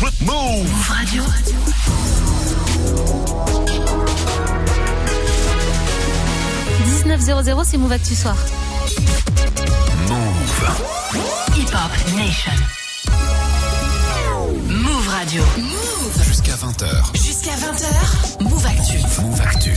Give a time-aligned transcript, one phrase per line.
[0.00, 1.24] Move Radio.
[7.64, 8.36] c'est Move Actu Soir.
[10.08, 11.56] Move.
[11.56, 12.52] Hip Hop Nation.
[14.68, 15.42] Move Radio.
[15.56, 16.24] Move.
[16.24, 17.16] Jusqu'à 20h.
[17.16, 18.27] Jusqu'à 20h.
[18.40, 18.98] Move Actu.
[19.22, 19.72] Move Actu.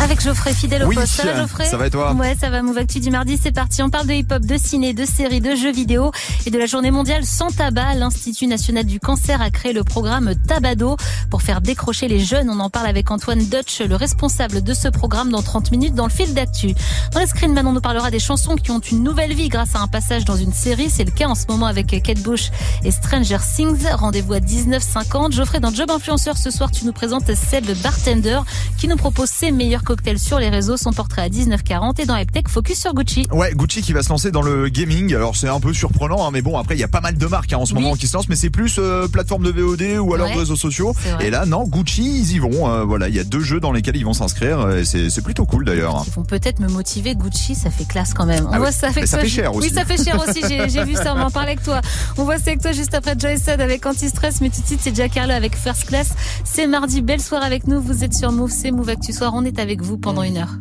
[0.00, 1.14] Avec Geoffrey, fidèle au oui, poste.
[1.14, 2.62] Ça va, Geoffrey Ça va et toi Ouais, ça va.
[2.62, 3.82] Move Actu du mardi, c'est parti.
[3.82, 6.12] On parle de hip-hop, de ciné, de séries, de jeux vidéo
[6.46, 7.94] et de la journée mondiale sans tabac.
[7.94, 10.96] L'Institut national du cancer a créé le programme Tabado
[11.30, 12.48] pour faire décrocher les jeunes.
[12.48, 16.06] On en parle avec Antoine Dutch, le responsable de ce programme dans 30 minutes dans
[16.06, 16.74] le fil d'actu.
[17.12, 19.80] Dans les screen, on nous parlera des chansons qui ont une nouvelle vie grâce à
[19.80, 20.90] un passage dans une série.
[20.90, 22.50] C'est le cas en ce moment avec Kate Bush
[22.84, 23.86] et Stranger Things.
[23.94, 25.32] Rendez-vous à 19h50.
[25.32, 28.40] Geoffrey, dans Job Influenceur, ce soir, tu nous présentes Seb Bartender
[28.76, 32.16] qui nous propose ses meilleurs cocktails sur les réseaux son portrait à 19,40 et dans
[32.16, 33.26] Eptech, focus sur Gucci.
[33.32, 35.14] Ouais, Gucci qui va se lancer dans le gaming.
[35.14, 37.26] Alors c'est un peu surprenant, hein, mais bon, après il y a pas mal de
[37.26, 39.98] marques hein, en ce moment qui se lancent, mais c'est plus euh, plateforme de VOD
[40.00, 40.94] ou alors réseaux sociaux.
[41.20, 42.68] Et là, non, Gucci, ils y vont.
[42.68, 44.60] Euh, voilà, il y a deux jeux dans lesquels ils vont s'inscrire.
[44.60, 46.04] Euh, c'est plutôt cool d'ailleurs.
[46.06, 47.14] Ils vont peut-être me motiver.
[47.14, 48.46] Gucci, ça fait classe quand même.
[48.46, 49.68] On ah voit ça avec ça fait cher aussi.
[49.68, 50.42] Oui, ça fait cher aussi.
[50.48, 51.14] J'ai vu ça.
[51.14, 51.80] On en parlait avec toi.
[52.16, 54.40] On voit ça avec toi juste après Joy Sad avec Anti-Stress.
[54.40, 56.10] Mais tout de suite, c'est Jack avec First Class.
[56.44, 57.02] C'est mardi.
[57.02, 57.80] Belle soirée avec nous.
[57.80, 58.50] Vous êtes sur Move.
[58.50, 59.32] C'est Move Actu Soir.
[59.34, 60.58] On est avec vous pendant une heure.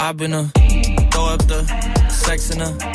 [0.00, 0.50] I've been a
[1.10, 1.64] throw up the
[2.08, 2.94] sex in a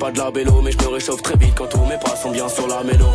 [0.00, 0.60] pas de la bélo.
[0.62, 3.06] Mais je me réchauffe très vite quand tous mes pas sont bien sur la mélo.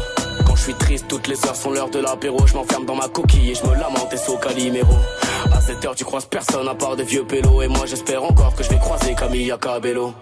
[0.45, 2.37] Quand je suis triste, toutes les heures sont l'heure de l'apéro.
[2.45, 4.93] Je m'enferme dans ma coquille et je me lamente et sous Calimero.
[5.51, 7.61] À cette heure, tu croises personne à part des vieux pélos.
[7.63, 10.13] Et moi, j'espère encore que je vais croiser Camille Cabello.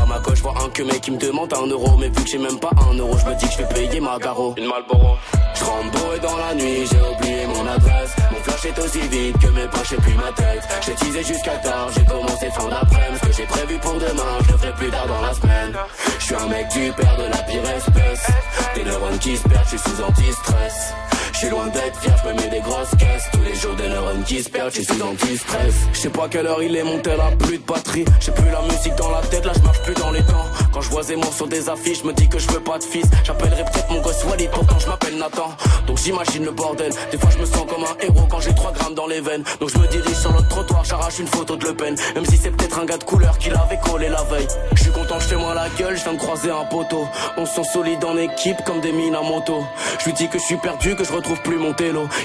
[0.00, 1.96] À ma gauche, je vois un que mec qui me demande un euro.
[1.98, 4.00] Mais vu que j'ai même pas un euro, je me dis que je vais payer
[4.00, 4.54] ma garo.
[4.56, 5.16] Une Malboro.
[5.62, 8.14] Rentre dans la nuit, j'ai oublié mon adresse.
[8.30, 10.62] Mon flash est aussi vide que mes poches et puis ma tête.
[10.86, 13.18] J'ai teasé jusqu'à tard, j'ai commencé fin d'après-midi.
[13.22, 15.72] Ce que j'ai prévu pour demain, je le ferai plus tard dans la semaine.
[16.18, 18.26] Je suis un mec du père de la pire espèce.
[18.74, 20.94] Des neurones qui se perdent, je suis sous anti-stress.
[21.42, 23.24] Je suis loin d'être fier, je me mets des grosses caisses.
[23.32, 25.74] Tous les jours des neurones qui se perdent, je suis sous anti-stress.
[25.92, 28.04] Je sais pas quelle heure il est, mon tel a plus de batterie.
[28.20, 30.46] J'ai plus la musique dans la tête, là je marche plus dans les temps.
[30.72, 32.84] Quand je vois Zemmour sur des affiches, je me dis que je veux pas de
[32.84, 33.06] fils.
[33.24, 35.50] J'appellerai peut-être mon gosse Walid, pourtant je m'appelle Nathan.
[35.88, 36.92] Donc j'imagine le bordel.
[37.10, 39.42] Des fois je me sens comme un héros quand j'ai 3 grammes dans les veines.
[39.58, 41.96] Donc je me dirige sur l'autre trottoir, j'arrache une photo de Le Pen.
[42.14, 44.46] Même si c'est peut-être un gars de couleur qui l'avait collé la veille.
[44.76, 47.04] Je suis content, je fais moi la gueule, je viens de croiser un poteau.
[47.36, 49.64] On se sent solide en équipe comme des mines à moto.
[49.98, 51.31] Je lui dis que je suis perdu, que je retrouve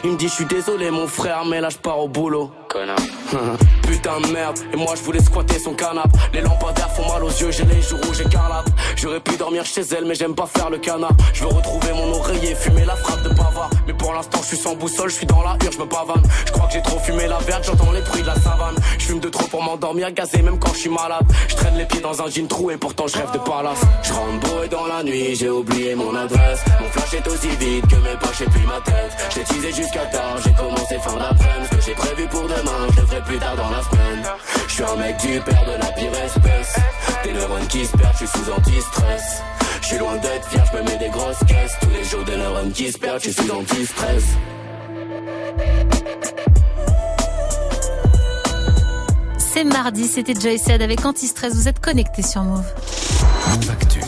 [0.03, 2.51] Il me dit je suis désolé mon frère, mais là je pars au boulot.
[3.83, 6.07] Putain de merde, et moi je voulais squatter son canap.
[6.33, 8.69] Les lampadaires font mal aux yeux, j'ai les joues rouges carlap.
[8.95, 11.11] J'aurais pu dormir chez elle, mais j'aime pas faire le canard.
[11.33, 13.69] Je veux retrouver mon oreiller, fumer la frappe de bavard.
[13.87, 16.21] Mais pour l'instant, je suis sans boussole, je suis dans la hurle, je me pavane.
[16.45, 18.75] Je crois que j'ai trop fumé la verte, j'entends les bruits de la savane.
[18.97, 21.25] Je fume de trop pour m'endormir, gazé même quand je suis malade.
[21.47, 23.81] Je traîne les pieds dans un jean trou et pourtant je rêve de palace.
[24.03, 26.59] Je rentre et dans la nuit, j'ai oublié mon adresse.
[26.81, 29.11] Mon flash est aussi vide que mes poches et puis ma tête.
[29.33, 31.67] J'ai teasé jusqu'à tard, j'ai commencé fin d'après-midi.
[31.71, 34.23] Ce que j'ai prévu pour demain, je le ferai plus tard dans la semaine.
[34.67, 36.75] Je suis un mec du père de la pire espèce.
[37.23, 39.41] Des neurones qui se perdent, je suis sous anti-stress.
[39.81, 41.73] Je suis loin d'être fier, je me mets des grosses caisses.
[41.81, 44.23] Tous les jours des neurones qui se perdent, je suis sous anti-stress.
[49.37, 51.55] C'est mardi, c'était Joy Said avec Anti-Stress.
[51.55, 52.65] Vous êtes connectés sur Move.
[53.47, 54.01] Move Actu.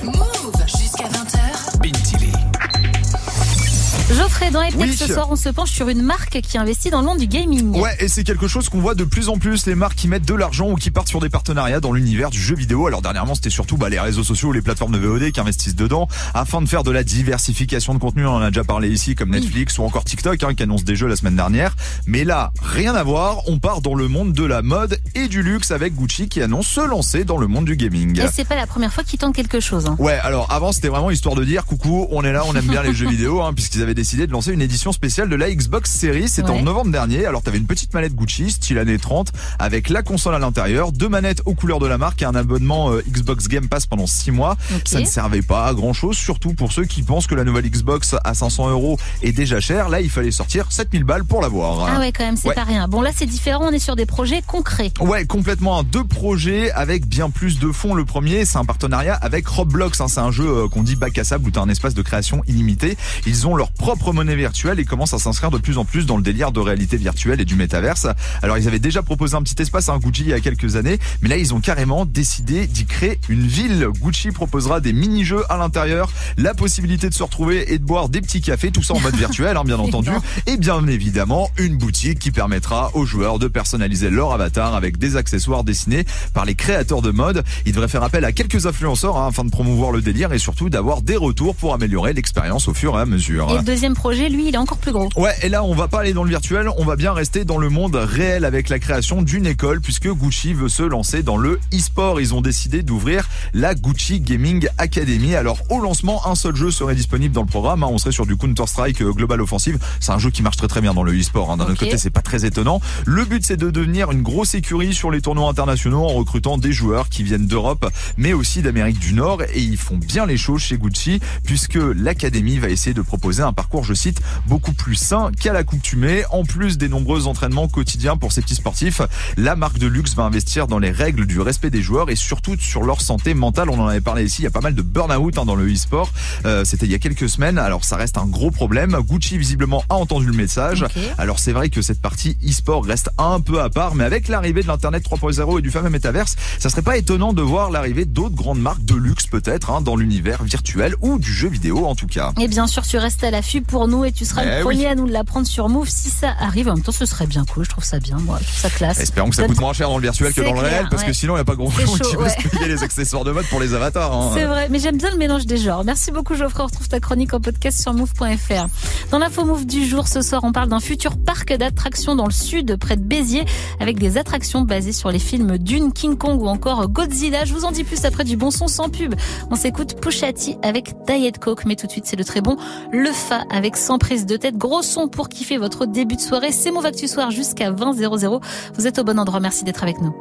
[4.15, 4.95] Geoffrey, dans Hightech Oui.
[4.97, 7.79] ce soir, on se penche sur une marque qui investit dans le monde du gaming.
[7.79, 10.25] Ouais, et c'est quelque chose qu'on voit de plus en plus, les marques qui mettent
[10.27, 12.87] de l'argent ou qui partent sur des partenariats dans l'univers du jeu vidéo.
[12.87, 16.07] Alors dernièrement, c'était surtout bah, les réseaux sociaux, les plateformes de VOD qui investissent dedans,
[16.33, 18.25] afin de faire de la diversification de contenu.
[18.25, 20.95] On en a déjà parlé ici, comme Netflix ou encore TikTok, hein, qui annonce des
[20.95, 21.75] jeux la semaine dernière.
[22.07, 25.43] Mais là, rien à voir, on part dans le monde de la mode et du
[25.43, 28.19] luxe avec Gucci qui annonce se lancer dans le monde du gaming.
[28.19, 29.85] Et c'est pas la première fois qu'ils tentent quelque chose.
[29.85, 29.95] hein.
[29.99, 32.81] Ouais, alors avant c'était vraiment histoire de dire coucou, on est là, on aime bien
[32.81, 35.91] les jeux vidéo, hein, puisqu'ils avaient décidé de lancer une édition spéciale de la Xbox
[35.91, 36.29] Series.
[36.29, 36.59] C'était Ouais.
[36.59, 37.25] en novembre dernier.
[37.25, 41.09] Alors t'avais une petite manette Gucci, style année 30, avec la console à l'intérieur, deux
[41.09, 44.31] manettes aux couleurs de la marque et un abonnement euh, Xbox Game Pass pendant six
[44.31, 44.55] mois.
[44.73, 44.81] Ok.
[44.87, 47.69] Ça ne servait pas à grand chose, surtout pour ceux qui pensent que la nouvelle
[47.69, 49.89] Xbox à 500 euros est déjà chère.
[49.89, 51.87] Là, il fallait sortir 7000 balles pour l'avoir.
[51.95, 52.55] Ah ouais, quand même, c'est Ouais.
[52.55, 52.87] pas rien.
[52.87, 53.65] Bon, là, c'est différent.
[53.69, 54.91] On est sur des projets concrets.
[55.01, 55.83] Ouais, complètement.
[55.83, 57.93] Deux projets avec bien plus de fonds.
[57.93, 59.99] Le premier, c'est un partenariat avec Roblox.
[60.01, 60.07] hein.
[60.07, 62.41] C'est un jeu euh, qu'on dit bac à sable où t'as un espace de création
[62.47, 62.97] illimité.
[63.25, 66.15] Ils ont leur propre monnaie virtuelle et commencent à s'inscrire de plus en plus dans
[66.15, 68.05] le délire de réalité virtuelle et du métaverse.
[68.43, 70.75] Alors, ils avaient déjà proposé un petit espace à un Gucci il y a quelques
[70.75, 73.87] années, mais là, ils ont carrément décidé d'y créer une ville.
[73.99, 78.21] Gucci proposera des mini-jeux à l'intérieur, la possibilité de se retrouver et de boire des
[78.21, 80.11] petits cafés, tout ça en mode virtuel, hein, bien entendu.
[80.45, 85.15] Et bien évidemment, une boutique qui permettra aux joueurs de personnaliser leur avatar avec des
[85.15, 86.05] accessoires dessinés
[86.35, 87.43] par les créateurs de mode.
[87.65, 90.69] Ils devraient faire appel à quelques influenceurs hein, afin de promouvoir le délire et surtout
[90.69, 93.49] d'avoir des retours pour améliorer l'expérience au fur et à mesure.
[93.59, 95.07] Et deuxième projet, lui, il est encore plus gros.
[95.15, 97.57] Ouais, et là, on va pas aller dans le virtuel, on va bien rester dans
[97.57, 101.61] le monde réel avec la création d'une école puisque Gucci veut se lancer dans le
[101.73, 102.19] e-sport.
[102.19, 105.33] Ils ont décidé d'ouvrir la Gucci Gaming Academy.
[105.33, 107.83] Alors, au lancement, un seul jeu serait disponible dans le programme.
[107.83, 107.87] hein.
[107.89, 109.79] On serait sur du Counter-Strike euh, Global Offensive.
[110.01, 111.49] C'est un jeu qui marche très très bien dans le e-sport.
[111.49, 111.55] hein.
[111.55, 111.69] D'un Ok.
[111.69, 112.81] autre côté, c'est pas très étonnant.
[113.05, 116.73] Le but, c'est de devenir une grosse écurie sur les tournois internationaux en recrutant des
[116.73, 119.41] joueurs qui viennent d'Europe, mais aussi d'Amérique du Nord.
[119.53, 123.53] Et ils font bien les choses chez Gucci puisque l'académie va essayer de proposer un
[123.53, 126.23] parcours, je cite, beaucoup plus sain qu'à l'accoutumée.
[126.31, 129.01] En plus des nombreux entraînements quotidiens pour ces petits sportifs,
[129.37, 132.55] la marque de luxe va investir dans les règles du respect des joueurs et surtout
[132.59, 133.69] sur leur santé mentale.
[133.69, 135.71] On en avait parlé ici, il y a pas mal de burn-out hein, dans le
[135.71, 136.11] e-sport.
[136.45, 138.97] Euh, C'était il y a quelques semaines, alors ça reste un gros problème.
[139.07, 140.85] Gucci visiblement a entendu le message.
[141.17, 144.61] Alors c'est vrai que cette partie e-sport reste un peu à part, mais avec l'arrivée
[144.63, 148.35] de l'internet 3.0 et du fameux métaverse, ça serait pas étonnant de voir l'arrivée d'autres
[148.35, 152.07] grandes marques de luxe peut-être hein, dans l'univers virtuel ou du jeu vidéo en tout
[152.07, 152.33] cas.
[152.39, 154.77] Et bien sûr, tu restes à l'affût pour nous et tu seras Eh le premier
[154.81, 154.85] oui.
[154.87, 156.69] à nous l'apprendre sur Move si ça arrive.
[156.69, 157.65] En même temps, ce serait bien cool.
[157.65, 158.37] Je trouve ça bien, moi.
[158.41, 158.99] Je trouve ça classe.
[158.99, 161.13] Espérons que ça coûte moins cher dans le virtuel que dans le réel, parce que
[161.13, 162.29] sinon il n'y a pas grand monde qui ouais.
[162.29, 164.13] se payer les accessoires de mode pour les avatars.
[164.13, 164.31] hein.
[164.33, 165.83] C'est vrai, mais j'aime bien le mélange des genres.
[165.83, 168.67] Merci beaucoup Geoffrey, on retrouve ta chronique en podcast sur move.fr.
[169.11, 172.31] Dans l'info move du jour, ce soir, on parle d'un futur parc d'attractions dans le
[172.31, 173.45] sud, près de Béziers,
[173.79, 177.45] avec des attractions basées sur les films Dune, King Kong ou encore Godzilla.
[177.45, 179.15] Je vous en dis plus après du bon son sans pub.
[179.51, 182.57] On s'écoute Pusha T avec Diet Coke, mais tout de suite c'est le très bon
[182.91, 184.57] Le Fa avec 100 prises de tête.
[184.57, 186.51] Gros son pour kiffer votre début de soirée.
[186.51, 188.39] C'est mon Vactu Soir jusqu'à 20 00.
[188.75, 189.39] Vous êtes au bon endroit.
[189.39, 190.15] Merci d'être avec nous.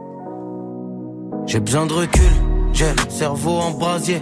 [1.46, 2.30] J'ai besoin de recul.
[2.72, 4.20] J'ai le cerveau en brasier.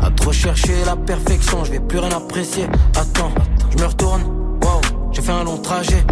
[0.00, 2.64] À trop chercher la perfection, je vais plus rien apprécier.
[2.96, 3.32] Attends,
[3.70, 4.22] je me retourne.
[4.62, 4.80] Wow,
[5.12, 6.04] j'ai fait un long trajet.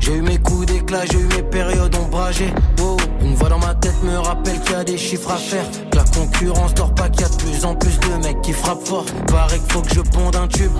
[0.00, 2.52] J'ai eu mes coups d'éclat, j'ai eu mes périodes ombragées.
[2.78, 2.96] Wow.
[3.22, 5.64] Une voix dans ma tête me rappelle qu'il y a des chiffres à faire.
[5.90, 8.52] Que la concurrence dort pas, qu'il y a de plus en plus de mecs qui
[8.52, 9.06] frappent fort.
[9.28, 10.72] Paraît qu'il faut que je ponde un tube,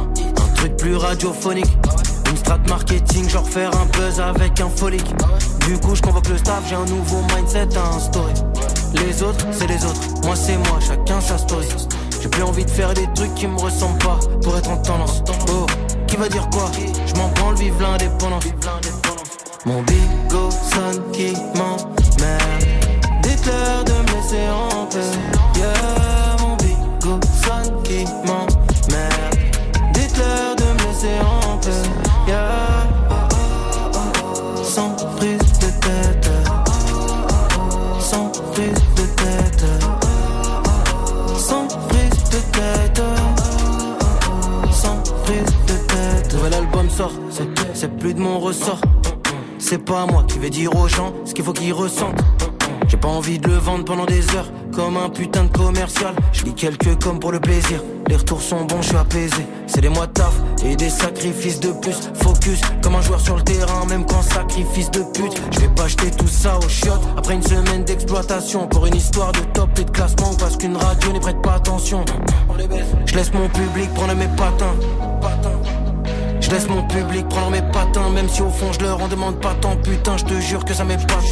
[0.65, 1.77] truc plus radiophonique.
[2.31, 5.15] Une strat marketing, genre faire un buzz avec un folique.
[5.67, 8.33] Du coup, je convoque le staff, j'ai un nouveau mindset à instaurer.
[8.95, 11.67] Les autres, c'est les autres, moi c'est moi, chacun sa story.
[12.21, 15.23] J'ai plus envie de faire des trucs qui me ressemblent pas pour être en tendance.
[15.51, 15.67] Oh,
[16.07, 16.71] qui va dire quoi?
[17.07, 18.45] Je m'en branle, vive l'indépendance.
[19.67, 22.65] Mon bigot sonne qui m'emmerde.
[23.23, 25.59] Dites-leur de me laisser en paix.
[25.59, 28.54] Yeah, mon bigot sonne qui m'emmerde.
[47.75, 48.81] C'est plus de mon ressort.
[49.59, 52.23] C'est pas moi qui vais dire aux gens ce qu'il faut qu'ils ressentent.
[52.89, 56.15] J'ai pas envie de le vendre pendant des heures comme un putain de commercial.
[56.33, 57.83] Je lis quelques comme pour le plaisir.
[58.09, 59.47] Les retours sont bons, je suis apaisé.
[59.67, 61.97] C'est des mois de taf et des sacrifices de plus.
[62.15, 65.41] Focus comme un joueur sur le terrain, même quand sacrifice de pute.
[65.53, 68.67] Je vais pas acheter tout ça au chiottes après une semaine d'exploitation.
[68.69, 72.05] Pour une histoire de top et de classement parce qu'une radio n'y prête pas attention.
[73.07, 74.75] Je laisse mon public prendre mes patins.
[76.45, 79.41] Je laisse mon public prendre mes patins, même si au fond je leur en demande
[79.41, 79.77] pas tant.
[79.77, 81.25] Putain, je te jure que ça m'épate.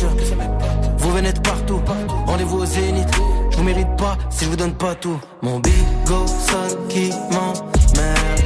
[0.97, 1.83] Vous venez de partout,
[2.26, 3.14] rendez-vous au zénith.
[3.50, 5.21] Je vous mérite pas si je vous donne pas tout.
[5.42, 8.40] Mon bigot sonne qui m'emmerde.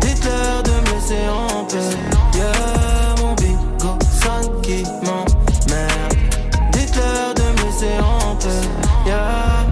[0.00, 1.96] Dites-leur de me laisser en paix.
[2.36, 6.14] Yeah, mon bigot sonne qui m'emmerde.
[6.70, 8.68] Dites-leur de me laisser en paix.
[9.04, 9.66] Yeah,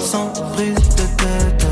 [0.00, 1.71] sans prise de tête.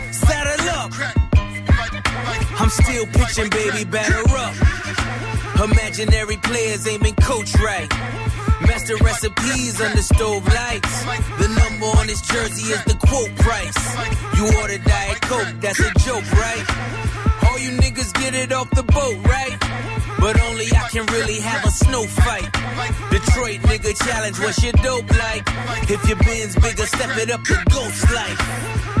[0.31, 0.91] Saddle up.
[2.61, 4.55] I'm still pitching, baby, batter up.
[5.61, 7.89] Imaginary players aiming coach right.
[8.61, 11.03] Master recipes under stove lights.
[11.41, 13.75] The number on his jersey is the quote price.
[14.37, 16.65] You order Diet Coke, that's a joke, right?
[17.47, 19.57] All you niggas get it off the boat, right?
[20.17, 22.49] But only I can really have a snow fight.
[23.11, 25.43] Detroit nigga challenge, what's your dope like?
[25.89, 29.00] If your bin's bigger, step it up to ghost life.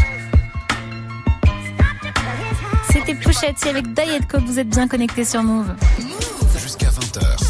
[2.91, 5.73] C'était Pouchetti avec Diet Coke, vous êtes bien connectés sur Move.
[5.99, 6.59] 20h.
[6.59, 7.40] Jusqu'à 20h.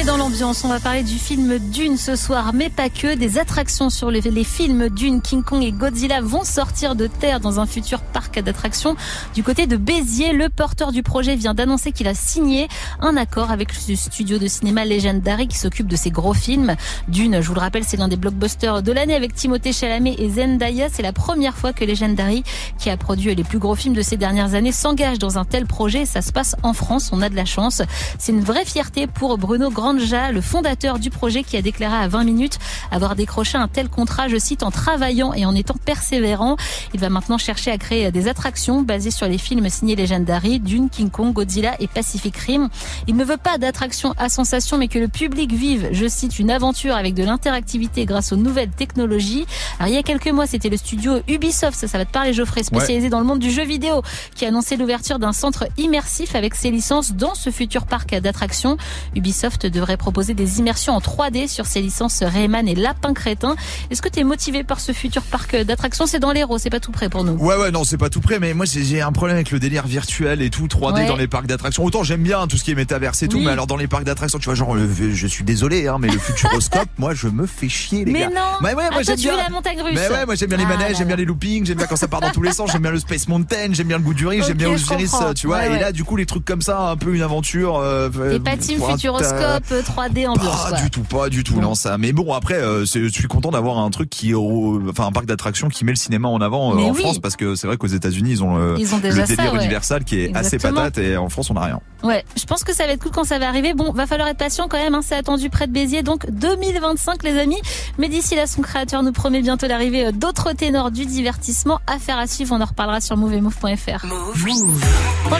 [0.00, 0.64] Mets dans l'ambiance.
[0.64, 3.14] On va parler du film Dune ce soir, mais pas que.
[3.14, 7.40] Des attractions sur les, les, films Dune, King Kong et Godzilla vont sortir de terre
[7.40, 8.94] dans un futur parc d'attractions
[9.34, 10.32] du côté de Béziers.
[10.32, 12.68] Le porteur du projet vient d'annoncer qu'il a signé
[13.00, 16.76] un accord avec le studio de cinéma Legendary qui s'occupe de ces gros films.
[17.08, 20.30] Dune, je vous le rappelle, c'est l'un des blockbusters de l'année avec Timothée Chalamet et
[20.30, 20.88] Zendaya.
[20.90, 22.42] C'est la première fois que Legendary,
[22.78, 25.66] qui a produit les plus gros films de ces dernières années, s'engage dans un tel
[25.66, 26.06] projet.
[26.06, 27.10] Ça se passe en France.
[27.12, 27.82] On a de la chance.
[28.18, 32.24] C'est une vraie fierté pour Bruno Le fondateur du projet qui a déclaré à 20
[32.24, 32.58] minutes
[32.90, 36.56] avoir décroché un tel contrat, je cite, en travaillant et en étant persévérant.
[36.94, 40.90] Il va maintenant chercher à créer des attractions basées sur les films signés Legendary, Dune,
[40.90, 42.68] King Kong, Godzilla et Pacific Rim.
[43.08, 46.50] Il ne veut pas d'attractions à sensation, mais que le public vive, je cite, une
[46.50, 49.46] aventure avec de l'interactivité grâce aux nouvelles technologies.
[49.78, 52.32] Alors, il y a quelques mois, c'était le studio Ubisoft, ça, ça va te parler
[52.32, 53.10] Geoffrey, spécialisé ouais.
[53.10, 54.02] dans le monde du jeu vidéo,
[54.34, 58.76] qui a annoncé l'ouverture d'un centre immersif avec ses licences dans ce futur parc d'attractions.
[59.14, 63.56] Ubisoft devrait proposer des immersions en 3D sur ses licences Rayman et Lapin Crétin.
[63.90, 66.06] Est-ce que tu es motivé par ce futur parc d'attractions?
[66.06, 67.32] C'est dans l'Hérault, c'est pas tout près pour nous.
[67.32, 69.86] Ouais, ouais, non, c'est pas tout près, mais moi j'ai un problème avec le délire
[69.86, 71.06] virtuel et tout, 3D ouais.
[71.06, 71.84] dans les parcs d'attractions.
[71.84, 74.04] Autant j'aime bien tout ce qui est métaverse et tout, mais alors dans les parcs
[74.04, 77.46] d'attractions, tu vois, genre, le, je suis désolé, hein, mais le futuroscope, moi je me
[77.46, 78.28] fais chier, les mais gars.
[78.28, 78.58] Non.
[78.62, 79.36] Mais ouais, moi j'aime bien.
[79.36, 79.94] la montagne russe.
[79.94, 81.96] Mais ouais, moi j'aime bien les ah, manèges, j'aime bien les loopings, j'aime bien quand
[81.96, 84.14] ça part dans tous les sens, j'aime bien le Space Mountain, j'aime bien le goût
[84.14, 85.58] du riz, okay, j'aime bien Osiris, tu vois.
[85.58, 87.78] Ouais, et là, du coup, les trucs comme ça, un peu une aventure.
[87.78, 90.62] Euh, T'es pas team futuroscope, 3D ambiance.
[90.64, 90.80] Pas quoi.
[90.80, 91.98] du tout, pas du tout, non ça.
[91.98, 95.68] Mais bon, après, euh, je suis content d'avoir un truc qui, enfin, un parc d'attractions
[95.68, 97.00] qui met le cinéma en avant euh, en oui.
[97.00, 99.44] France, parce que c'est vrai qu'aux États-Unis, ils ont le, Ils ont déjà le délire
[99.44, 99.58] ça, ouais.
[99.58, 101.80] universal qui est assez patate, et en France, on n'a rien.
[102.02, 103.74] Ouais, je pense que ça va être cool quand ça va arriver.
[103.74, 107.22] Bon, va falloir être patient quand même, hein, c'est attendu près de Béziers, donc 2025
[107.22, 107.60] les amis.
[107.98, 111.78] Mais d'ici là, son créateur nous promet bientôt l'arrivée euh, d'autres ténors du divertissement.
[111.86, 114.06] Affaire à suivre, on en reparlera sur moveetmove.fr.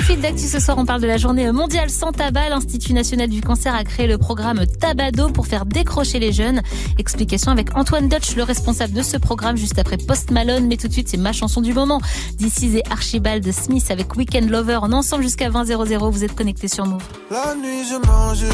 [0.01, 2.49] Fil d'actu ce soir, on parle de la journée mondiale sans tabac.
[2.49, 6.63] L'Institut national du cancer a créé le programme Tabado pour faire décrocher les jeunes.
[6.99, 10.67] Explication avec Antoine Dutch, le responsable de ce programme, juste après Post Malone.
[10.69, 12.01] Mais tout de suite, c'est ma chanson du moment.
[12.37, 14.81] D'ici et Archibald Smith avec Weekend Lover.
[14.83, 16.11] Est ensemble jusqu'à 20 00.
[16.11, 17.03] Vous êtes connectés sur Move.
[17.31, 18.45] La nuit je mange.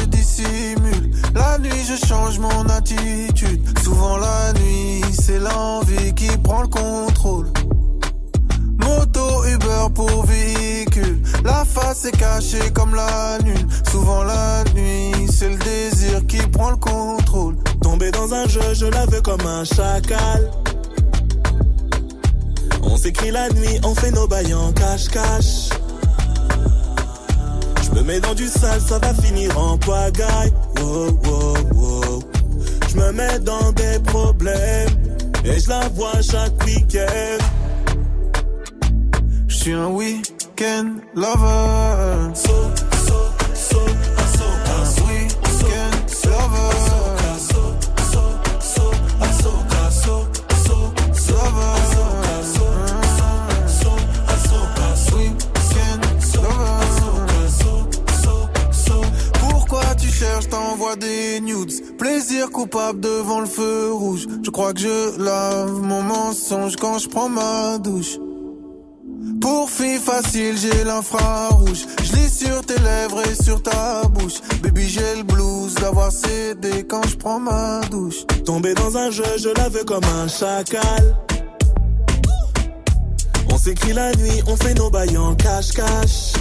[1.33, 3.61] La nuit je change mon attitude.
[3.83, 7.47] Souvent la nuit, c'est l'envie qui prend le contrôle.
[8.79, 11.16] Moto, Uber pour véhicule.
[11.43, 13.67] La face est cachée comme la lune.
[13.91, 17.55] Souvent la nuit, c'est le désir qui prend le contrôle.
[17.81, 20.51] Tombé dans un jeu, je la veux comme un chacal.
[22.83, 25.69] On s'écrit la nuit, on fait nos bails en cache-cache.
[27.83, 30.51] Je me mets dans du sale, ça va finir en pagaille.
[30.79, 32.23] Wow, wow, wow.
[32.89, 34.89] Je me mets dans des problèmes
[35.45, 37.43] et je la vois chaque week-end.
[39.47, 39.87] Je suis un
[40.57, 42.31] weekend lover.
[42.33, 42.73] So,
[43.05, 43.87] so, so,
[44.25, 44.47] so,
[45.05, 45.45] weekend
[46.25, 46.73] lover.
[60.49, 66.03] T'envoies des nudes Plaisir coupable devant le feu rouge Je crois que je lave mon
[66.03, 68.17] mensonge quand je prends ma douche
[69.47, 71.85] pour fille facile, j'ai l'infrarouge.
[72.03, 74.41] Je lis sur tes lèvres et sur ta bouche.
[74.61, 78.25] Baby, j'ai le blues d'avoir cédé quand je prends ma douche.
[78.45, 81.15] Tombé dans un jeu, je la veux comme un chacal.
[83.49, 86.33] On s'écrit la nuit, on fait nos bails en cache-cache.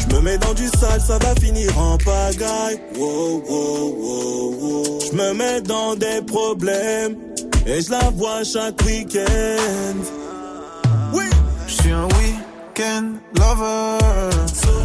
[0.00, 2.80] Je me mets dans du sale, ça va finir en pagaille.
[2.96, 4.98] Wow, wow, wow, wow.
[5.00, 7.16] Je me mets dans des problèmes
[7.66, 10.21] et je la vois chaque week-end.
[11.92, 13.98] Oui, Je suis un weekend lover.
[14.00, 14.81] Un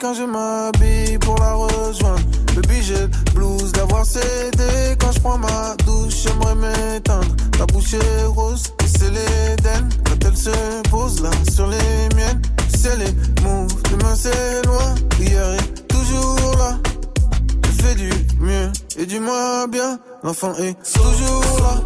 [0.00, 2.20] quand je m'habille pour la rejoindre.
[2.54, 4.96] Baby, j'ai blues d'avoir cédé.
[4.98, 7.26] Quand je prends ma douche, j'aimerais m'éteindre.
[7.56, 9.88] Ta bouche est rose, et c'est l'Éden.
[10.04, 13.82] Quand elle se pose là sur les miennes, c'est les moves.
[13.90, 16.78] Demain c'est loin, hier est toujours là.
[17.64, 19.98] Je fais du mieux et du moins bien.
[20.22, 21.80] L'enfant est toujours là.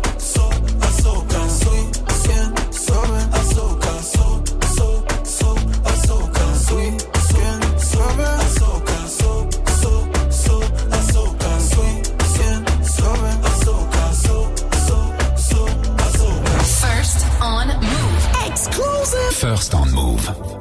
[19.56, 20.55] First Move.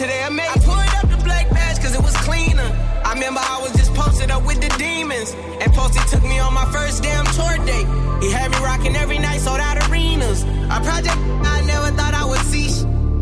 [0.00, 0.62] Today, amazing.
[0.62, 2.70] I pulled up the black badge cause it was cleaner.
[3.04, 5.36] I remember I was just posted up with the demons.
[5.60, 7.84] And Posty took me on my first damn tour date.
[8.24, 10.44] He had me rocking every night, sold out arenas.
[10.72, 12.70] A project I never thought I would see.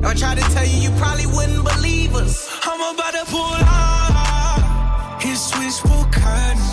[0.06, 2.46] I tried to tell you, you probably wouldn't believe us.
[2.62, 6.62] I'm about to pull out his switchboard curtains.
[6.62, 6.67] And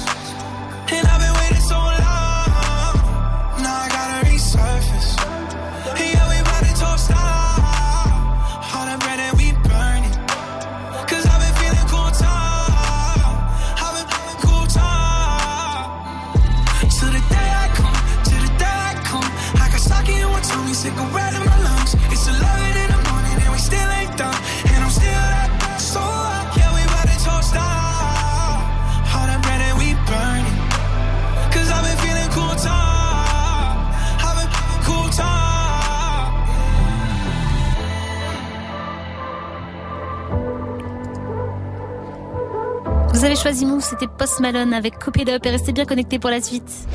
[43.25, 46.29] Vous avez choisi Move, c'était Post Malone avec Copy Up et restez bien connectés pour
[46.29, 46.88] la suite.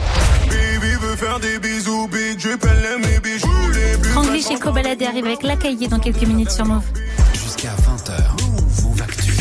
[0.46, 5.26] Baby veut faire des bisous, big aime les bijoux, les plus Franglish et Cobalade arrivent
[5.26, 6.84] avec la cahier dans quelques minutes sur Move.
[7.32, 8.84] Jusqu'à 20h.
[8.84, 9.32] Move Actu.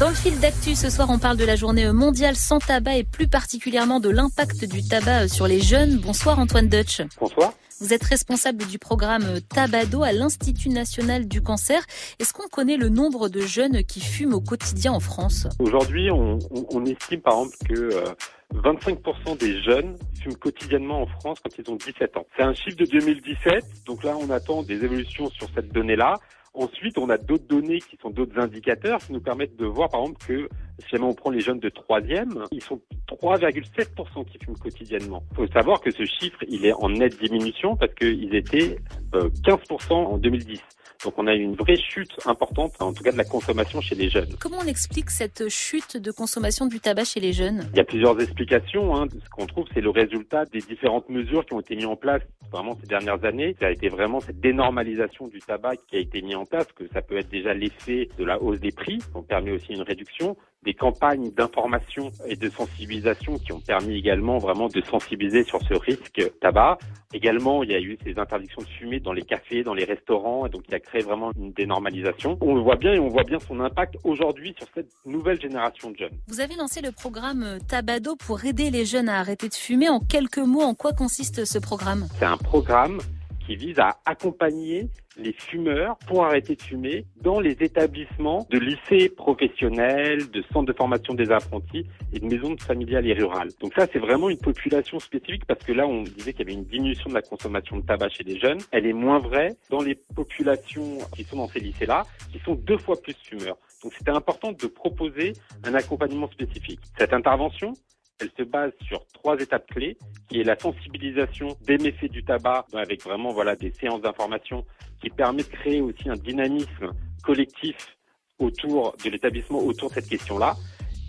[0.00, 3.04] Dans le fil d'actu, ce soir, on parle de la journée mondiale sans tabac et
[3.04, 5.98] plus particulièrement de l'impact du tabac sur les jeunes.
[5.98, 7.02] Bonsoir Antoine Deutsch.
[7.20, 7.52] Bonsoir.
[7.80, 11.80] Vous êtes responsable du programme Tabado à l'Institut national du cancer.
[12.18, 15.46] Est-ce qu'on connaît le nombre de jeunes qui fument au quotidien en France?
[15.60, 16.38] Aujourd'hui, on,
[16.86, 18.04] estime par exemple que euh,
[18.52, 22.26] 25% des jeunes fument quotidiennement en France quand ils ont 17 ans.
[22.36, 26.14] C'est un chiffre de 2017, donc là on attend des évolutions sur cette donnée-là.
[26.58, 30.00] Ensuite, on a d'autres données qui sont d'autres indicateurs qui nous permettent de voir par
[30.00, 30.48] exemple que
[30.80, 35.22] si jamais on prend les jeunes de troisième, ils sont 3,7% qui fument quotidiennement.
[35.30, 38.76] Il faut savoir que ce chiffre, il est en nette diminution parce qu'ils étaient
[39.14, 40.60] euh, 15% en 2010.
[41.04, 44.10] Donc on a une vraie chute importante, en tout cas de la consommation chez les
[44.10, 44.34] jeunes.
[44.40, 47.68] Comment on explique cette chute de consommation du tabac chez les jeunes?
[47.72, 48.96] Il y a plusieurs explications.
[48.96, 49.06] Hein.
[49.24, 52.22] Ce qu'on trouve, c'est le résultat des différentes mesures qui ont été mises en place
[52.50, 53.54] vraiment ces dernières années.
[53.60, 56.88] Ça a été vraiment cette dénormalisation du tabac qui a été mise en place, que
[56.92, 59.82] ça peut être déjà l'effet de la hausse des prix, qui ont permis aussi une
[59.82, 65.60] réduction, des campagnes d'information et de sensibilisation qui ont permis également vraiment de sensibiliser sur
[65.62, 66.78] ce risque tabac.
[67.14, 70.44] Également, il y a eu ces interdictions de fumer dans les cafés, dans les restaurants,
[70.46, 72.36] et donc il a créé vraiment une dénormalisation.
[72.42, 75.90] On le voit bien et on voit bien son impact aujourd'hui sur cette nouvelle génération
[75.90, 76.18] de jeunes.
[76.26, 79.88] Vous avez lancé le programme Tabado pour aider les jeunes à arrêter de fumer.
[79.88, 82.08] En quelques mots, en quoi consiste ce programme?
[82.18, 82.98] C'est un programme
[83.48, 89.08] qui vise à accompagner les fumeurs pour arrêter de fumer dans les établissements de lycées
[89.08, 93.48] professionnels, de centres de formation des apprentis et de maisons familiales et rurales.
[93.60, 96.60] Donc ça, c'est vraiment une population spécifique parce que là, on disait qu'il y avait
[96.60, 98.58] une diminution de la consommation de tabac chez les jeunes.
[98.70, 102.78] Elle est moins vraie dans les populations qui sont dans ces lycées-là, qui sont deux
[102.78, 103.56] fois plus fumeurs.
[103.82, 105.32] Donc c'était important de proposer
[105.64, 106.80] un accompagnement spécifique.
[106.98, 107.72] Cette intervention,
[108.20, 109.96] elle se base sur trois étapes clés,
[110.28, 114.64] qui est la sensibilisation des méfaits du tabac, avec vraiment voilà des séances d'information,
[115.00, 117.96] qui permet de créer aussi un dynamisme collectif
[118.38, 120.56] autour de l'établissement, autour de cette question-là.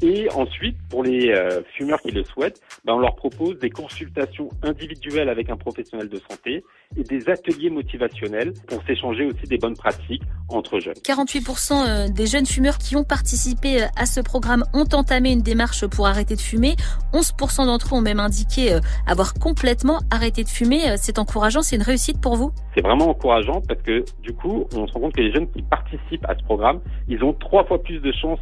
[0.02, 4.50] Et ensuite, pour les euh, fumeurs qui le souhaitent, ben, on leur propose des consultations
[4.64, 6.64] individuelles avec un professionnel de santé
[6.96, 10.94] et des ateliers motivationnels pour s'échanger aussi des bonnes pratiques entre jeunes.
[10.94, 15.42] 48% euh, des jeunes fumeurs qui ont participé euh, à ce programme ont entamé une
[15.42, 16.76] démarche pour arrêter de fumer.
[17.12, 20.80] 11% d'entre eux ont même indiqué avoir complètement arrêté de fumer.
[20.98, 22.52] C'est encourageant, c'est une réussite pour vous?
[22.76, 25.62] C'est vraiment encourageant parce que du coup, on se rend compte que les jeunes qui
[25.62, 28.40] participent à ce programme, ils ont trois fois plus de chances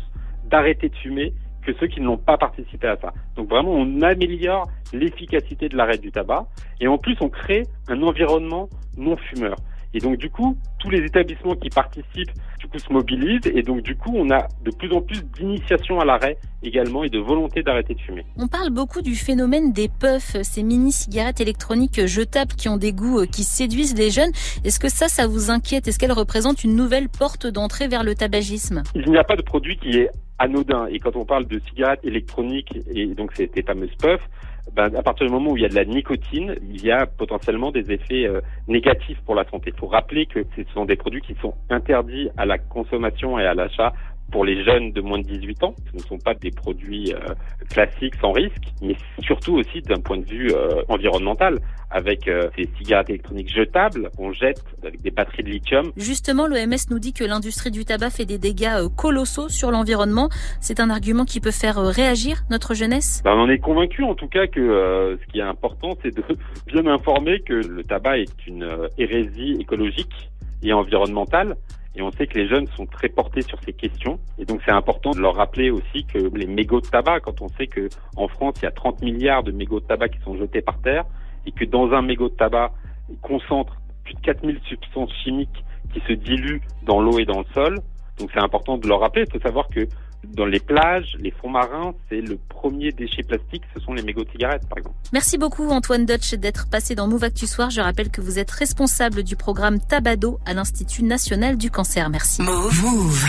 [0.50, 1.34] d'arrêter de fumer
[1.68, 3.14] que ceux qui n'ont pas participé à ça.
[3.36, 6.48] Donc vraiment, on améliore l'efficacité de l'arrêt du tabac
[6.80, 9.58] et en plus, on crée un environnement non fumeur.
[9.94, 13.82] Et donc du coup, tous les établissements qui participent du coup se mobilisent et donc
[13.82, 17.64] du coup, on a de plus en plus d'initiation à l'arrêt également et de volonté
[17.64, 18.26] d'arrêter de fumer.
[18.38, 22.94] On parle beaucoup du phénomène des puffs, ces mini cigarettes électroniques jetables qui ont des
[22.94, 24.32] goûts euh, qui séduisent les jeunes.
[24.66, 25.88] Est-ce que ça, ça vous inquiète?
[25.88, 28.84] Est-ce qu'elle représente une nouvelle porte d'entrée vers le tabagisme?
[28.94, 30.88] Il n'y a pas de produit qui est anodin.
[30.88, 34.28] Et quand on parle de cigarettes électroniques et donc ces fameuses puffs,
[34.74, 37.06] ben, à partir du moment où il y a de la nicotine, il y a
[37.06, 39.72] potentiellement des effets euh, négatifs pour la santé.
[39.74, 43.46] Il faut rappeler que ce sont des produits qui sont interdits à la consommation et
[43.46, 43.94] à l'achat
[44.32, 45.76] pour les jeunes de moins de 18 ans.
[45.92, 47.34] Ce ne sont pas des produits euh,
[47.70, 51.60] classiques sans risque, mais surtout aussi d'un point de vue euh, environnemental.
[51.90, 55.92] Avec euh, ces cigarettes électroniques jetables, on jette avec des batteries de lithium.
[55.96, 60.28] Justement, l'OMS nous dit que l'industrie du tabac fait des dégâts colossaux sur l'environnement.
[60.60, 63.22] C'est un argument qui peut faire réagir notre jeunesse?
[63.24, 66.24] Ben, On en est convaincu en tout cas que ce qui est important, c'est de
[66.66, 70.30] bien informer que le tabac est une hérésie écologique
[70.64, 71.56] et environnementale
[71.98, 74.20] et on sait que les jeunes sont très portés sur ces questions.
[74.38, 77.50] Et donc c'est important de leur rappeler aussi que les mégots de tabac, quand on
[77.50, 80.38] sait que en France il y a 30 milliards de mégots de tabac qui sont
[80.38, 81.06] jetés par terre,
[81.46, 82.72] et que dans un mégot de tabac,
[83.10, 87.46] il concentre plus de 4000 substances chimiques qui se diluent dans l'eau et dans le
[87.54, 87.80] sol.
[88.20, 89.24] Donc c'est important de leur rappeler.
[89.28, 89.88] Il faut savoir que
[90.24, 94.24] dans les plages, les fonds marins, c'est le premier déchet plastique, ce sont les mégots
[94.24, 94.96] de cigarettes, par exemple.
[95.14, 97.70] Merci beaucoup, Antoine Dutch, d'être passé dans Move Actu Soir.
[97.70, 102.10] Je rappelle que vous êtes responsable du programme Tabado à l'Institut National du Cancer.
[102.10, 102.42] Merci.
[102.42, 103.26] Move.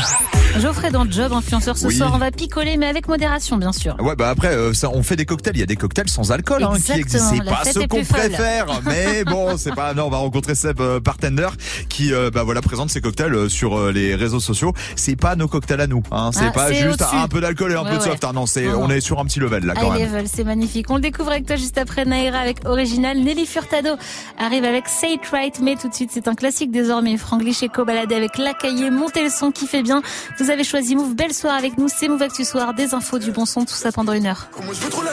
[0.59, 3.97] Geoffrey dans le job, influenceur ce soir, on va picoler, mais avec modération, bien sûr.
[4.01, 5.57] Ouais, bah après, euh, ça, on fait des cocktails.
[5.57, 7.33] Il y a des cocktails sans alcool hein, qui existent.
[7.33, 9.95] C'est pas ce qu'on préfère, mais bon, c'est pas.
[9.95, 11.49] Non, on va rencontrer Seb euh, Bartender
[11.89, 14.73] qui, euh, bah voilà, présente ses cocktails sur les réseaux sociaux.
[14.97, 16.03] C'est pas nos cocktails à nous.
[16.11, 16.31] Hein.
[16.33, 18.25] C'est ah, pas juste un peu d'alcool et un peu de soft.
[18.25, 18.33] Hein.
[18.35, 20.03] Non, c'est, on est sur un petit level là quand même.
[20.03, 20.91] level, c'est magnifique.
[20.91, 23.19] On le découvre avec toi juste après Naira avec Original.
[23.19, 23.91] Nelly Furtado
[24.39, 27.17] arrive avec Say It Right, mais tout de suite, c'est un classique désormais.
[27.17, 30.03] Franglish Echo baladé avec la cahier, montez le son qui fait bien.
[30.39, 31.15] Vous avez choisi Move.
[31.15, 31.89] Belle soirée avec nous.
[31.89, 32.75] C'est Move Actu Soir.
[32.75, 34.49] Des infos, du bon son, tout ça pendant une heure.
[34.65, 35.13] Moi, je veux trop la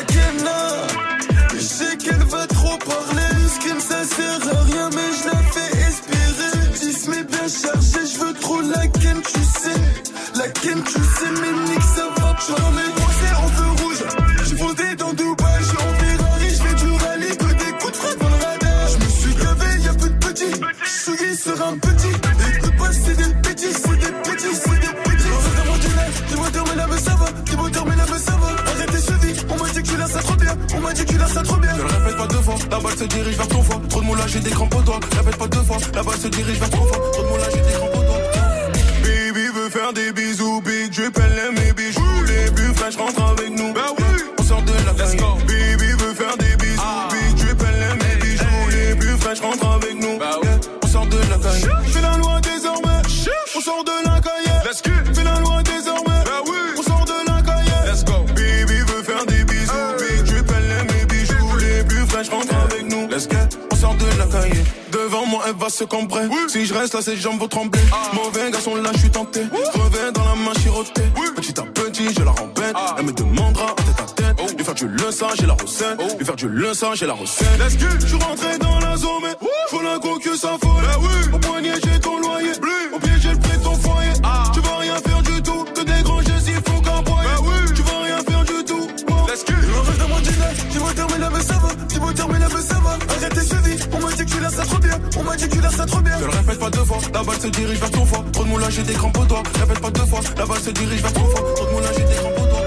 [1.53, 3.35] Je sais qu'elle va trop parler.
[3.47, 6.65] Ce ça sert à rien, mais je la fais espérer.
[6.79, 9.81] 10 mais bien chargé, je veux trop la ken, tu sais.
[10.35, 10.99] La ken, tu sais,
[12.47, 12.89] charmer.
[12.97, 14.03] Moi, c'est en feu rouge.
[14.47, 17.97] J'ai voté dans Dubaï, j'ai en Ferrari, je fais du rallye, que des coups de
[17.97, 18.87] frappe dans le radar.
[18.91, 20.55] Je me suis gavé, y'a peu de petits.
[21.03, 22.15] Souillé sur un petit.
[22.57, 25.35] Écoute pas, c'est des petits, c'est des petits, c'est des petits.
[26.29, 27.25] Dis-moi, dormir là, mais ça va.
[27.45, 28.51] Dis-moi, dormir là, mais ça va.
[29.21, 30.55] Vie, on m'a dit que tu l'as ça trop bien.
[30.75, 31.73] On m'a dit que tu l'as ça trop bien.
[31.73, 33.81] Ne le répète pas deux fois, la balle se dirige vers ton foie.
[33.89, 34.99] Trop de moulage, j'ai des crampes au doigt.
[35.17, 37.11] Répète pas deux fois, la balle se dirige vers ton foie.
[37.11, 38.44] Trop de moulage, j'ai des crampes au doigt.
[39.85, 42.01] Faire des bisous, big drip, elle aime mes bijoux.
[42.25, 43.71] Les plus fraîches rentrent avec nous.
[43.71, 44.03] Bah oui,
[44.39, 45.37] on sort de la Let's go.
[45.45, 47.07] Baby veut faire des bisous, ah.
[47.11, 48.45] big drip, elle aime mes bijoux.
[48.71, 50.17] Les plus fraîches rentrent avec nous.
[50.17, 50.49] Bah oui,
[50.83, 51.91] on sort de la caille.
[51.91, 52.99] Fais la loi désormais,
[53.55, 54.51] on sort de la caille.
[54.65, 55.13] Let's go.
[55.13, 57.71] Fais la loi désormais, bah oui, on sort de la caille.
[57.85, 58.25] Let's go.
[58.33, 61.57] Baby veut faire des bisous, big drip, elle aime mes bijoux.
[61.59, 63.07] Les plus fraîches rentrent avec nous.
[63.07, 63.37] Let's go.
[63.71, 64.63] On sort de la caille.
[65.45, 66.23] Moi, elle va se cambrer.
[66.47, 67.81] Si je reste là, ses jambes vont trembler.
[67.91, 68.15] Ah.
[68.15, 69.41] Mauvais garçon, là, je suis tenté.
[69.73, 71.03] Reviens dans la main chirotée.
[71.35, 72.49] Petit à petit, je la rends
[74.75, 75.99] du linçage j'ai la recette.
[75.99, 76.17] Oh.
[76.17, 77.47] Lui faire du linçage j'ai la recette.
[77.59, 77.85] Let's go.
[77.99, 80.83] Je suis rentré dans la zone, mais faut la que ça folle.
[80.99, 81.33] Oui.
[81.33, 82.51] Au poignet, j'ai ton loyer.
[82.93, 84.11] Au pied, j'ai le prix de ton foyer.
[84.23, 84.51] Ah.
[84.53, 85.65] Tu vas rien faire du tout.
[85.73, 87.73] Te dégranger s'il faut qu'un Bah oui.
[87.73, 88.87] Tu vas rien faire du tout.
[89.07, 89.25] Bon.
[89.27, 89.53] Let's go.
[89.61, 90.71] Je dans mon dîner.
[90.71, 91.69] Tu vas terminer, mais ça va.
[91.87, 92.45] Tu vas terminer,
[94.53, 94.61] ça.
[94.61, 94.97] On m'a dit que tu laisses ça trop bien.
[95.17, 96.17] On m'a dit que tu laisses ça trop bien.
[96.19, 96.97] Ne le répète pas deux fois.
[97.13, 98.25] La balle se dirige vers ton foie.
[98.31, 99.43] Trop de moulage, j'ai des crampes au doigt.
[99.59, 100.19] Répète pas deux fois.
[100.37, 101.53] La balle se dirige vers ton foie.
[101.55, 102.61] Trop de moulage, j'ai des crampes au doigt.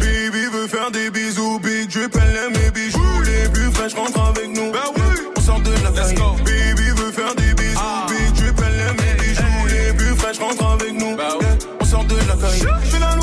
[0.00, 1.58] Baby veut faire des bisous.
[1.60, 3.22] Big elle aime mes bijoux.
[3.24, 4.72] Les plus fraîches rentrent avec nous.
[4.72, 5.02] Bah oui.
[5.36, 6.36] On sort de la Let's go.
[6.44, 7.78] Baby veut faire des bisous.
[7.78, 8.06] Ah.
[8.08, 9.66] Big elle aime mes bijoux.
[9.68, 11.16] Les plus fraîches rentrent avec nous.
[11.16, 11.46] Bah oui.
[11.80, 13.19] On sort de la caille.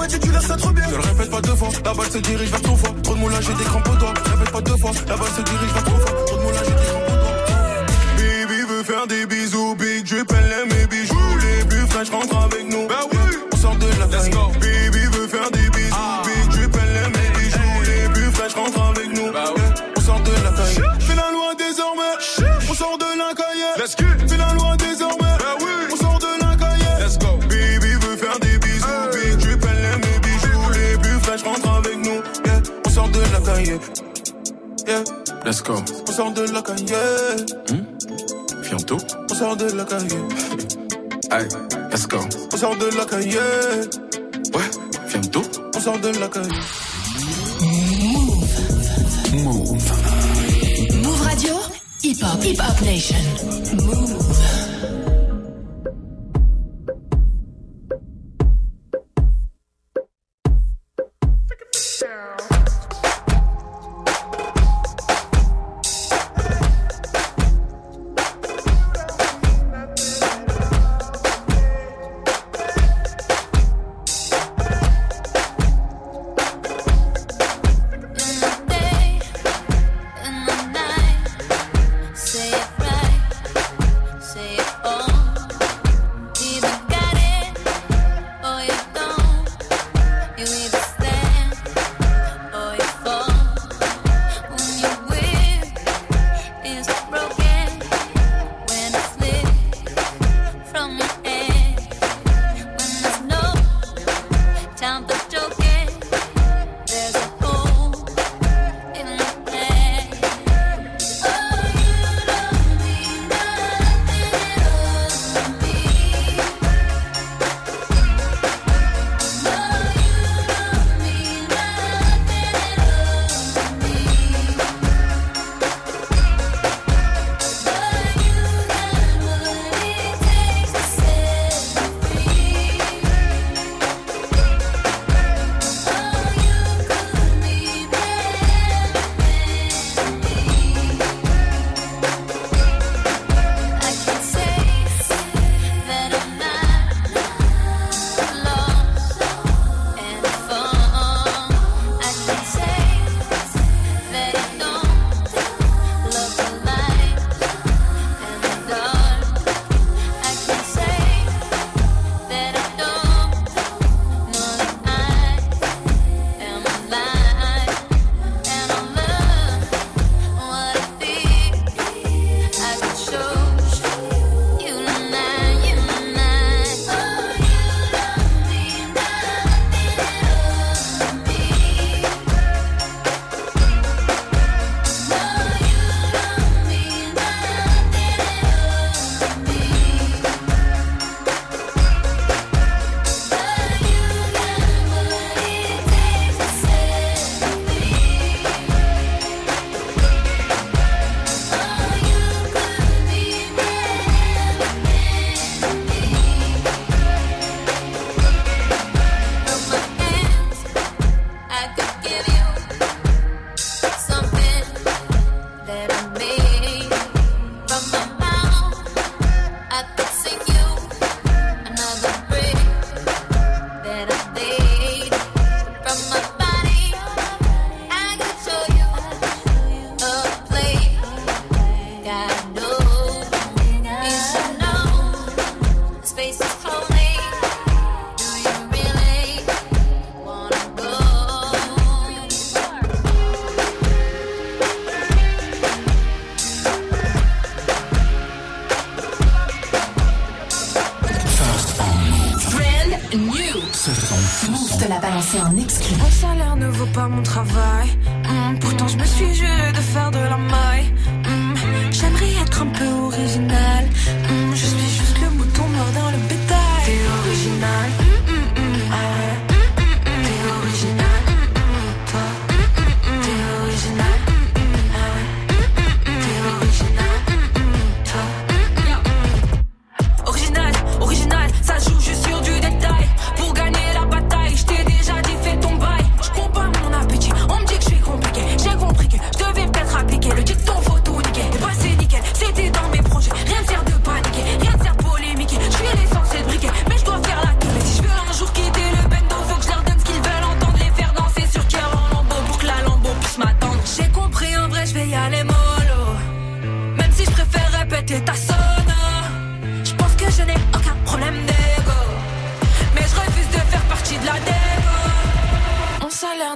[0.00, 0.86] M'a tu laisses ça trop bien.
[0.88, 1.68] Ne le répète pas deux fois.
[1.84, 2.94] La balle se dirige vers ton foie.
[3.02, 4.14] Trop de moulage, j'ai des crampes au doigt.
[4.32, 4.90] Répète pas deux fois.
[5.08, 6.24] La balle se dirige vers ton foie.
[6.26, 7.36] Trop de moulage, j'ai des crampes au doigt.
[8.16, 9.74] Baby veut faire des bisous.
[9.76, 11.38] Big drip, elle aime mes bijoux.
[11.42, 12.29] Les plus fraîches rentrent
[35.50, 35.74] Let's go.
[36.06, 36.86] On sort de la caille.
[38.62, 38.98] Bientôt.
[39.28, 40.06] On sort de la caille.
[41.28, 41.48] Hey,
[41.90, 42.18] let's go.
[42.52, 43.36] On sort de la caille.
[44.54, 44.70] Ouais,
[45.08, 45.42] bientôt.
[45.74, 46.60] On sort de la caille.
[49.42, 49.74] Move.
[51.02, 51.54] Move Radio,
[52.04, 53.16] Hip Hop, Hip Hop Nation.
[53.74, 54.09] Move.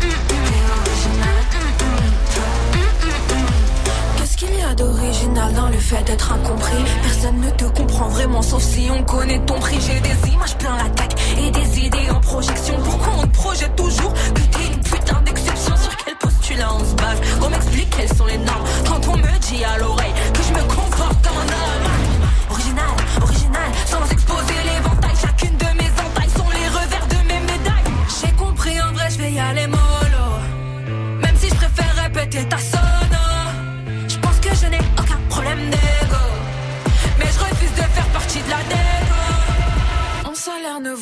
[0.00, 0.18] hmm.
[1.24, 1.70] Hmm, hmm.
[2.74, 3.50] Hmm, hmm, hmm.
[4.18, 6.84] Qu'est-ce qu'il y a d'original dans le fait d'être incompris
[7.24, 9.78] Personne ne te comprend vraiment sauf si on connaît ton prix.
[9.80, 12.74] J'ai des images plein la tête et des idées en projection.
[12.84, 15.74] Pourquoi on te projette toujours que t'es une putain d'exception?
[15.74, 17.18] Sur quel postulat on se base?
[17.40, 18.66] On m'explique quelles sont les normes.
[18.86, 20.68] Quand on me dit à l'oreille que je me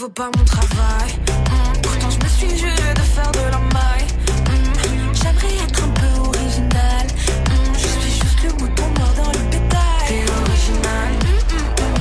[0.03, 1.11] vaut pas mon travail.
[1.29, 4.07] Hmm, pourtant, je me suis juré de faire de la maille.
[4.49, 7.07] Hmm, J'aimerais être un peu original.
[7.49, 10.09] Hmm, je suis juste le mouton noir dans le bétail.
[10.09, 11.13] T'es original.
[11.79, 11.95] Ouais.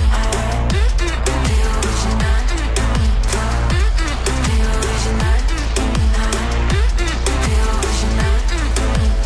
[0.97, 2.41] T'es original.
[3.32, 3.47] Toi.
[4.45, 5.39] T'es original.
[5.78, 6.41] Ouais.
[7.45, 8.38] T'es original.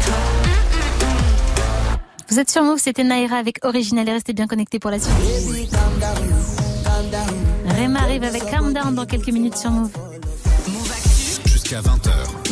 [0.03, 0.21] Toi.
[2.27, 5.13] Vous êtes sur Move, c'était Naira avec Original et restez bien connectés pour la suite.
[8.35, 9.91] Avec Calm Down dans quelques minutes sur Move.
[11.45, 12.44] Jusqu'à 20h.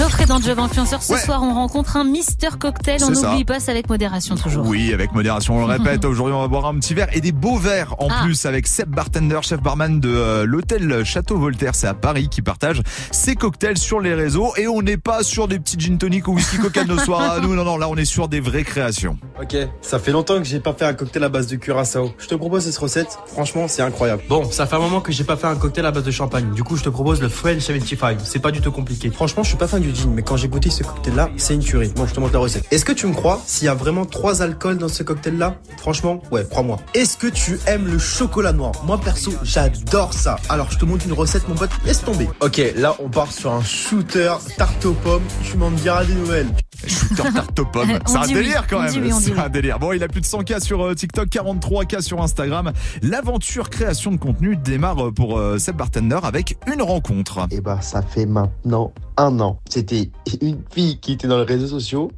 [0.00, 1.18] Geoffrey dans Job Influenceur, ce Ouais.
[1.20, 4.66] soir on rencontre un Mister Cocktail, on n'oublie pas, c'est avec modération toujours.
[4.66, 6.06] Oui, avec modération, on le répète.
[6.06, 8.22] Aujourd'hui, on va boire un petit verre et des beaux verres en Ah.
[8.24, 11.74] plus avec Seb Bartender, chef barman de euh, l'hôtel Château Voltaire.
[11.74, 12.80] C'est à Paris qui partage
[13.10, 16.32] ses cocktails sur les réseaux et on n'est pas sur des petits gin tonic ou
[16.34, 17.54] whisky coca de nos soirs à nous.
[17.54, 19.18] Non, non, là, on est sur des vraies créations.
[19.42, 22.10] Ok, ça fait longtemps que j'ai pas fait un cocktail à base de curaçao.
[22.16, 24.22] Je te propose cette recette, franchement c'est incroyable.
[24.30, 26.50] Bon, ça fait un moment que j'ai pas fait un cocktail à base de champagne.
[26.54, 28.22] Du coup, je te propose le French 75.
[28.24, 29.10] C'est pas du tout compliqué.
[29.10, 31.54] Franchement, je suis pas fan du gin, mais quand j'ai goûté ce cocktail là, c'est
[31.54, 31.92] une tuerie.
[31.96, 32.66] Bon, je te montre la recette.
[32.70, 35.56] Est-ce que tu me crois S'il y a vraiment trois alcools dans ce cocktail là,
[35.78, 36.78] franchement, ouais, crois-moi.
[36.94, 38.72] Est-ce que tu aimes le chocolat noir?
[38.84, 40.36] Moi perso, j'adore ça.
[40.48, 42.28] Alors, je te montre une recette mon pote, laisse tomber.
[42.40, 45.22] Ok, là on part sur un shooter tarte aux pommes.
[45.42, 46.48] Tu m'en diras des nouvelles.
[46.86, 47.98] Shooter tarte aux pommes.
[48.06, 49.02] C'est un oui, délire quand même.
[49.02, 49.40] oui, C'est oui.
[49.40, 49.78] un délire.
[49.78, 52.72] Bon, il a plus de 100K sur euh, TikTok, 43K sur Instagram.
[53.02, 57.46] L'aventure création de contenu démarre euh, pour euh, Seb Bartender avec une rencontre.
[57.50, 59.60] Et bah ça fait maintenant un an.
[59.68, 60.10] C'était
[60.40, 62.10] une fille qui était dans les réseaux sociaux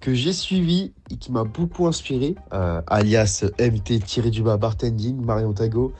[0.00, 5.22] que j'ai suivie et qui m'a beaucoup inspiré, euh, alias MT tiré du bas bartending,
[5.22, 5.92] Marion Tago.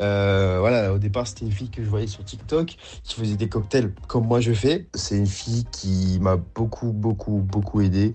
[0.00, 3.48] Euh, voilà, au départ c'était une fille que je voyais sur TikTok qui faisait des
[3.48, 4.86] cocktails comme moi je fais.
[4.94, 8.12] C'est une fille qui m'a beaucoup beaucoup beaucoup aidé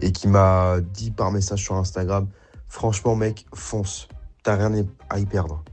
[0.00, 2.28] et qui m'a dit par message sur Instagram,
[2.68, 4.06] franchement mec, fonce,
[4.44, 4.72] t'as rien
[5.10, 5.64] à y perdre.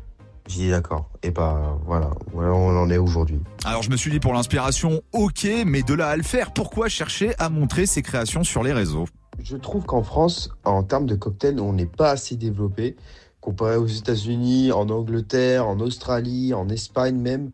[0.47, 1.09] J'ai dit d'accord.
[1.23, 3.39] Et bah voilà, voilà où on en est aujourd'hui.
[3.63, 6.87] Alors je me suis dit pour l'inspiration, ok, mais de là à le faire, pourquoi
[6.87, 9.05] chercher à montrer ses créations sur les réseaux?
[9.43, 12.95] Je trouve qu'en France, en termes de cocktails, on n'est pas assez développé.
[13.41, 17.51] Comparé aux États-Unis, en Angleterre, en Australie, en Espagne même,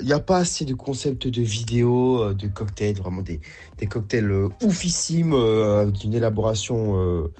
[0.00, 3.40] il n'y a pas assez de concepts de vidéos, euh, de cocktails, vraiment des,
[3.78, 7.32] des cocktails euh, oufissimes, euh, avec une élaboration euh,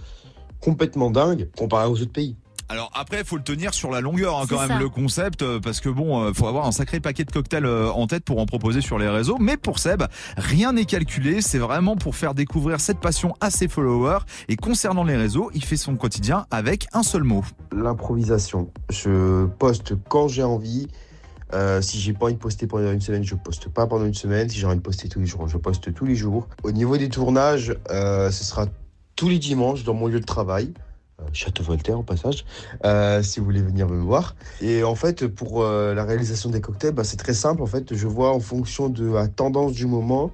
[0.60, 2.36] complètement dingue, comparé aux autres pays.
[2.70, 4.78] Alors après, il faut le tenir sur la longueur hein, quand même ça.
[4.78, 7.90] le concept, euh, parce que bon, euh, faut avoir un sacré paquet de cocktails euh,
[7.90, 9.38] en tête pour en proposer sur les réseaux.
[9.40, 10.04] Mais pour Seb,
[10.36, 14.20] rien n'est calculé, c'est vraiment pour faire découvrir cette passion à ses followers.
[14.48, 17.44] Et concernant les réseaux, il fait son quotidien avec un seul mot.
[17.72, 18.70] L'improvisation.
[18.88, 20.86] Je poste quand j'ai envie.
[21.52, 24.14] Euh, si j'ai pas envie de poster pendant une semaine, je poste pas pendant une
[24.14, 24.48] semaine.
[24.48, 26.46] Si j'ai envie de poster tous les jours, je poste tous les jours.
[26.62, 28.66] Au niveau des tournages, euh, ce sera
[29.16, 30.72] tous les dimanches dans mon lieu de travail.
[31.20, 32.44] Euh, Château Voltaire au passage,
[32.84, 34.34] euh, si vous voulez venir me voir.
[34.60, 37.62] Et en fait, pour euh, la réalisation des cocktails, bah, c'est très simple.
[37.62, 40.32] En fait, je vois en fonction de la tendance du moment.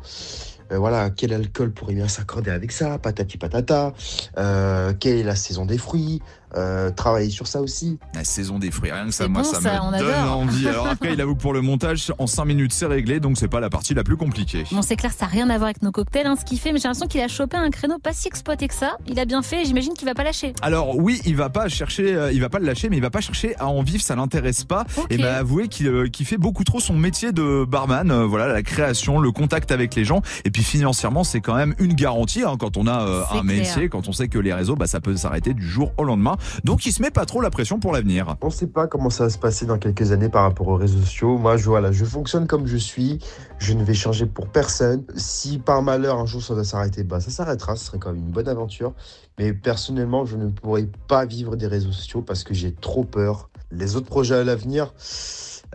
[0.70, 3.92] voilà, quel alcool pourrait bien s'accorder avec ça, patati patata,
[4.34, 6.22] quelle est la saison des fruits,
[6.56, 7.98] euh, travailler sur ça aussi.
[8.14, 10.38] La saison des fruits, rien que ça, moi, bon, ça, ça, on me donne adore.
[10.38, 10.68] envie.
[10.68, 13.48] Alors après, il avoue que pour le montage, en 5 minutes, c'est réglé, donc c'est
[13.48, 14.64] pas la partie la plus compliquée.
[14.72, 16.72] Bon, c'est clair, ça n'a rien à voir avec nos cocktails, hein, ce qu'il fait,
[16.72, 18.96] mais j'ai l'impression qu'il a chopé un créneau pas si exploité que ça.
[19.06, 20.52] Il a bien fait, j'imagine qu'il va pas lâcher.
[20.62, 23.10] Alors oui, il va pas chercher, euh, il va pas le lâcher, mais il va
[23.10, 24.84] pas chercher à en vivre, ça l'intéresse pas.
[25.10, 28.10] Et m'a avoué qu'il euh, qu'il fait beaucoup trop son métier de barman.
[28.10, 31.74] euh, voilà, la création, le contact avec les gens, et puis financièrement, c'est quand même
[31.78, 33.44] une garantie hein, quand on a euh, un clair.
[33.44, 36.36] métier, quand on sait que les réseaux, bah, ça peut s'arrêter du jour au lendemain.
[36.64, 38.36] Donc il se met pas trop la pression pour l'avenir.
[38.40, 40.76] On ne sait pas comment ça va se passer dans quelques années par rapport aux
[40.76, 41.38] réseaux sociaux.
[41.38, 43.18] Moi, je, voilà, je fonctionne comme je suis.
[43.58, 45.04] Je ne vais changer pour personne.
[45.16, 47.76] Si par malheur un jour ça doit s'arrêter, bah, ça s'arrêtera.
[47.76, 48.94] Ce serait quand même une bonne aventure.
[49.38, 53.50] Mais personnellement, je ne pourrais pas vivre des réseaux sociaux parce que j'ai trop peur.
[53.70, 54.94] Les autres projets à l'avenir,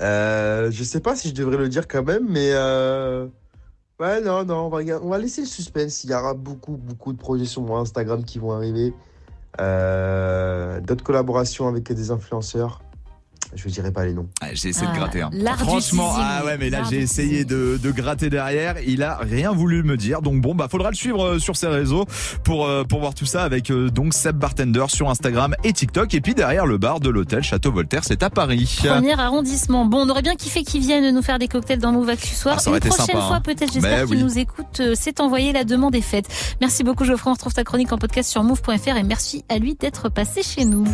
[0.02, 3.28] euh, je sais pas si je devrais le dire quand même, mais euh,
[4.00, 6.04] ouais, non, non, on va, on va laisser le suspense.
[6.04, 8.94] Il y aura beaucoup, beaucoup de projets sur mon Instagram qui vont arriver.
[9.60, 12.82] Euh, D'autres collaborations avec des influenceurs.
[13.56, 14.28] Je ne dirai pas les noms.
[14.42, 15.22] Ah, j'ai essayé Ah, de gratter.
[15.22, 15.30] hein.
[15.58, 18.76] Franchement, ah ouais, mais là j'ai essayé de, de gratter derrière.
[18.88, 20.22] Il a rien voulu me dire.
[20.22, 22.06] Donc bon, bah faudra le suivre euh, sur ses réseaux
[22.44, 26.14] pour euh, pour voir tout ça avec euh, donc Seb Bartender sur Instagram et TikTok.
[26.14, 28.78] Et puis derrière le bar de l'hôtel Château Voltaire, c'est à Paris.
[28.84, 29.86] Premier arrondissement.
[29.86, 32.58] Bon, on aurait bien kiffé qu'ils viennent nous faire des cocktails dans Move Actu Soir.
[32.66, 33.42] Ah, Une été prochaine sympa, fois, hein.
[33.42, 34.24] peut-être, j'espère Mais qu'ils oui.
[34.24, 34.80] nous écoutent.
[34.80, 36.26] Euh, C'est envoyé, la demande est faite.
[36.62, 37.30] Merci beaucoup, Geoffrey.
[37.30, 40.66] On retrouve ta chronique en podcast sur move.fr et merci à lui d'être passé chez
[40.66, 40.86] nous.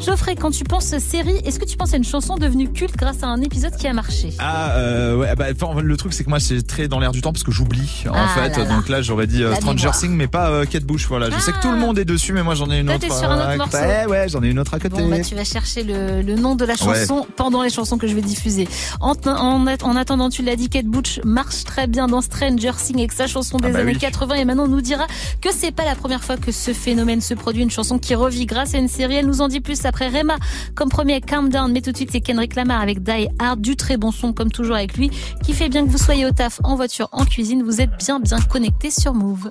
[0.00, 3.22] Geoffrey, quand tu penses série, est-ce que tu penses à une chanson devenue culte grâce
[3.22, 4.32] à un épisode qui a marché.
[4.38, 7.20] Ah euh, ouais bah enfin, le truc c'est que moi c'est très dans l'air du
[7.20, 8.56] temps parce que j'oublie en Ah fait.
[8.58, 9.90] là donc là j'aurais dit euh, Stranger.
[9.98, 11.28] Things mais pas euh, Kate Bush voilà.
[11.30, 13.30] Je sais que tout le monde est dessus mais moi j'en ai une autre sur
[13.30, 13.76] un autre morceau.
[13.78, 15.02] ouais ouais j'en ai une autre à côté.
[15.02, 18.06] Bon, bah, tu vas chercher le, le nom de la chanson pendant les chansons que
[18.06, 18.68] je vais diffuser.
[19.00, 22.98] En, en, en attendant, tu l'as dit, Kate Bush marche très bien dans Stranger Things
[22.98, 23.98] avec sa chanson des Ah bah années oui.
[23.98, 25.06] 80 et maintenant on nous dira
[25.40, 28.46] que c'est pas la première fois que ce phénomène se produit, une chanson qui revit
[28.46, 29.16] grâce à une série.
[29.16, 30.36] Elle nous en dit plus après Rema
[30.74, 33.74] comme premier Calm Down, mais tout de suite c'est Kendrick Lamar avec Die Hard, du
[33.74, 35.10] très bon son comme toujours avec lui,
[35.42, 38.20] qui fait bien que vous soyez au taf, en voiture, en cuisine, vous êtes bien
[38.20, 39.50] bien connectés sur Move.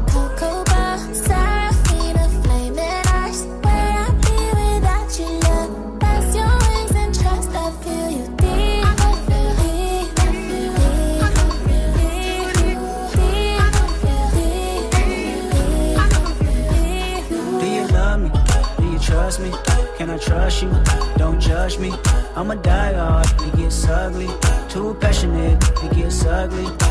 [20.21, 20.71] trust you?
[21.17, 21.91] Don't judge me.
[22.35, 24.29] I'm a die hard, it gets ugly.
[24.69, 26.90] Too passionate, it gets ugly.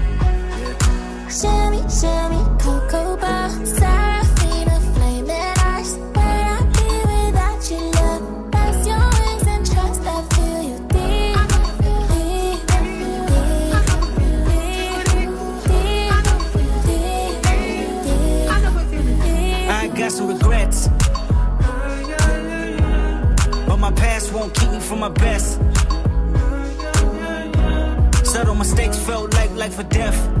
[1.31, 3.49] Sherry, Sherry, Cocoa Bar.
[6.13, 8.21] Where I be without you, love?
[8.85, 10.01] Your wings and trust.
[10.05, 11.37] I feel you deep.
[11.81, 12.59] Deep.
[15.67, 16.07] Deep.
[18.05, 19.69] Deep.
[19.69, 20.89] I got some regrets.
[23.67, 25.61] But my past won't keep me from my best.
[28.25, 30.40] Subtle mistakes felt like life or death.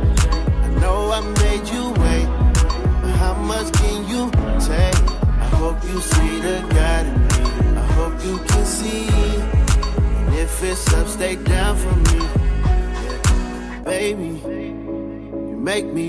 [0.91, 2.29] know I made you wait.
[3.21, 4.23] How much can you
[4.69, 5.01] take?
[5.45, 7.37] I hope you see the God in me.
[7.83, 9.05] I hope you can see.
[10.19, 12.19] And if it's up, stay down for me.
[13.93, 14.31] Baby,
[15.49, 16.07] you make me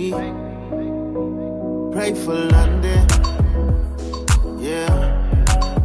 [1.94, 3.02] pray for London.
[4.68, 4.94] Yeah.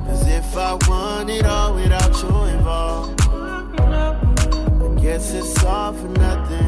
[0.06, 3.22] Cause if I want it all without you involved,
[4.88, 6.67] I guess it's all for nothing.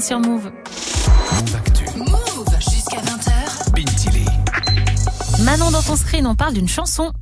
[0.00, 0.50] Sur Move.
[0.50, 1.84] Move Actu.
[1.96, 3.44] Move jusqu'à 20h.
[5.44, 7.12] Manon dans ton screen, on parle d'une chanson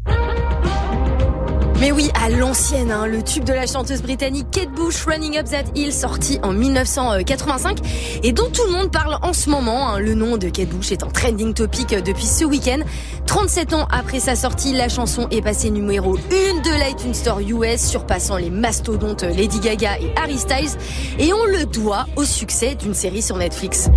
[1.82, 5.46] mais oui, à l'ancienne, hein, le tube de la chanteuse britannique Kate Bush, Running Up
[5.50, 7.78] That Hill, sorti en 1985
[8.22, 9.88] et dont tout le monde parle en ce moment.
[9.88, 9.98] hein.
[9.98, 12.78] Le nom de Kate Bush est en trending topic depuis ce week-end.
[13.26, 16.20] 37 ans après sa sortie, la chanson est passée numéro 1
[16.60, 20.78] de l'iTunes Store US, surpassant les mastodontes Lady Gaga et Harry Styles.
[21.18, 23.90] Et on le doit au succès d'une série sur Netflix.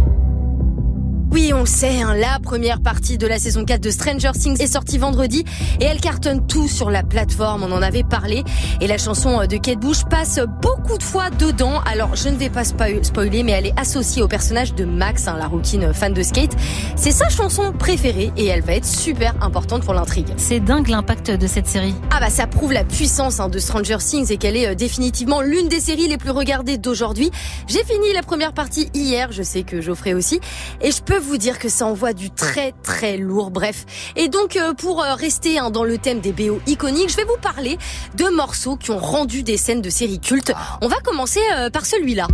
[1.36, 4.62] Oui, on le sait, hein, la première partie de la saison 4 de Stranger Things
[4.62, 5.44] est sortie vendredi
[5.82, 8.46] et elle cartonne tout sur la plateforme, on en avait parlé.
[8.80, 11.82] Et la chanson de Kate Bush passe beaucoup de fois dedans.
[11.92, 15.28] Alors, je ne vais pas spo- spoiler, mais elle est associée au personnage de Max,
[15.28, 16.56] hein, la routine fan de skate.
[16.96, 20.30] C'est sa chanson préférée et elle va être super importante pour l'intrigue.
[20.38, 21.96] C'est dingue l'impact de cette série.
[22.12, 25.42] Ah bah ça prouve la puissance hein, de Stranger Things et qu'elle est euh, définitivement
[25.42, 27.30] l'une des séries les plus regardées d'aujourd'hui.
[27.68, 30.40] J'ai fini la première partie hier, je sais que Geoffrey aussi,
[30.82, 33.52] et je peux vous dire que ça envoie du très très lourd.
[33.52, 37.18] Bref, et donc euh, pour euh, rester hein, dans le thème des BO iconiques, je
[37.18, 37.78] vais vous parler
[38.16, 40.54] de morceaux qui ont rendu des scènes de séries cultes.
[40.82, 42.28] On va commencer euh, par celui-là.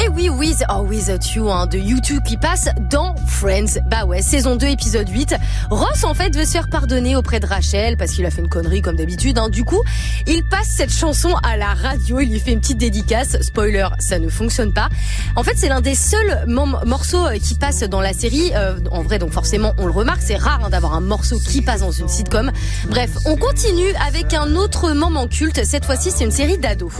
[0.00, 3.78] Et oui, With or Without You, hein, de YouTube qui passe dans Friends.
[3.86, 5.34] Bah ouais, saison 2, épisode 8.
[5.70, 8.48] Ross, en fait, veut se faire pardonner auprès de Rachel parce qu'il a fait une
[8.48, 9.38] connerie comme d'habitude.
[9.38, 9.48] Hein.
[9.48, 9.82] Du coup,
[10.26, 12.20] il passe cette chanson à la radio.
[12.20, 13.40] Il lui fait une petite dédicace.
[13.42, 14.88] Spoiler, ça ne fonctionne pas.
[15.36, 18.52] En fait, c'est l'un des seuls morceaux euh, qui passe dans la série.
[18.54, 20.22] Euh, en vrai, donc forcément, on le remarque.
[20.22, 22.50] C'est rare hein, d'avoir un morceau qui passe dans une sitcom.
[22.88, 25.64] Bref, on continue avec un autre moment culte.
[25.64, 26.92] Cette fois-ci, c'est une série d'ados.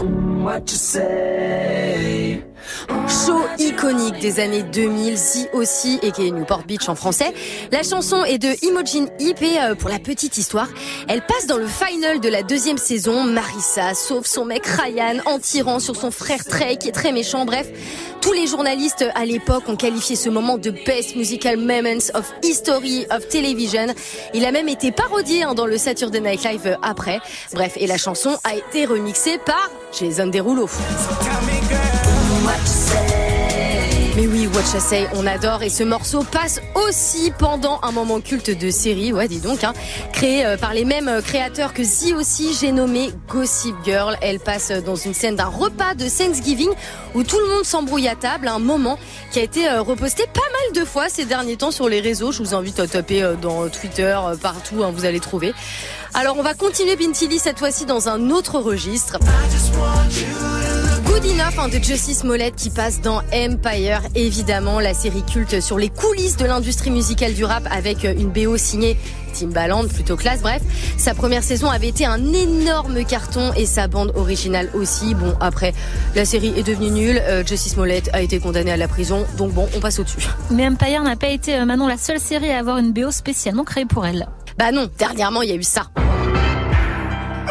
[3.07, 7.33] Show iconique des années 2000, si aussi, et qui est Newport Beach en français.
[7.71, 10.67] La chanson est de Imogen Heap et euh, pour la petite histoire,
[11.07, 13.23] elle passe dans le final de la deuxième saison.
[13.23, 17.45] Marissa sauve son mec Ryan en tirant sur son frère Trey qui est très méchant.
[17.45, 17.67] Bref,
[18.21, 23.05] tous les journalistes à l'époque ont qualifié ce moment de best musical moments of history
[23.11, 23.87] of television.
[24.33, 27.19] Il a même été parodié hein, dans le Saturday Night Live euh, après.
[27.53, 30.69] Bref, et la chanson a été remixée par Jason Derulo.
[34.63, 39.11] I Say, on adore et ce morceau passe aussi pendant un moment culte de série,
[39.11, 39.73] ouais dis donc, hein,
[40.13, 44.17] créé euh, par les mêmes euh, créateurs que The aussi, j'ai nommé Gossip Girl.
[44.21, 46.69] Elle passe euh, dans une scène d'un repas de Thanksgiving
[47.13, 48.97] où tout le monde s'embrouille à table, un moment
[49.31, 52.31] qui a été reposté pas mal de fois ces derniers temps sur les réseaux.
[52.31, 55.53] Je vous invite à taper dans Twitter, partout, hein, vous allez trouver.
[56.13, 59.19] Alors on va continuer Bintili cette fois-ci dans un autre registre.
[61.13, 65.77] Good Enough hein, de Justice Smollett qui passe dans Empire, évidemment, la série culte sur
[65.77, 68.97] les coulisses de l'industrie musicale du rap avec une BO signée
[69.31, 70.63] Timbaland, plutôt classe, bref.
[70.97, 75.13] Sa première saison avait été un énorme carton et sa bande originale aussi.
[75.13, 75.75] Bon, après,
[76.15, 79.53] la série est devenue nulle, euh, Justice Smollett a été condamné à la prison, donc
[79.53, 80.27] bon, on passe au-dessus.
[80.49, 83.65] Mais Empire n'a pas été, euh, Manon, la seule série à avoir une BO spécialement
[83.65, 84.27] créée pour elle.
[84.57, 85.91] Bah non, dernièrement, il y a eu ça.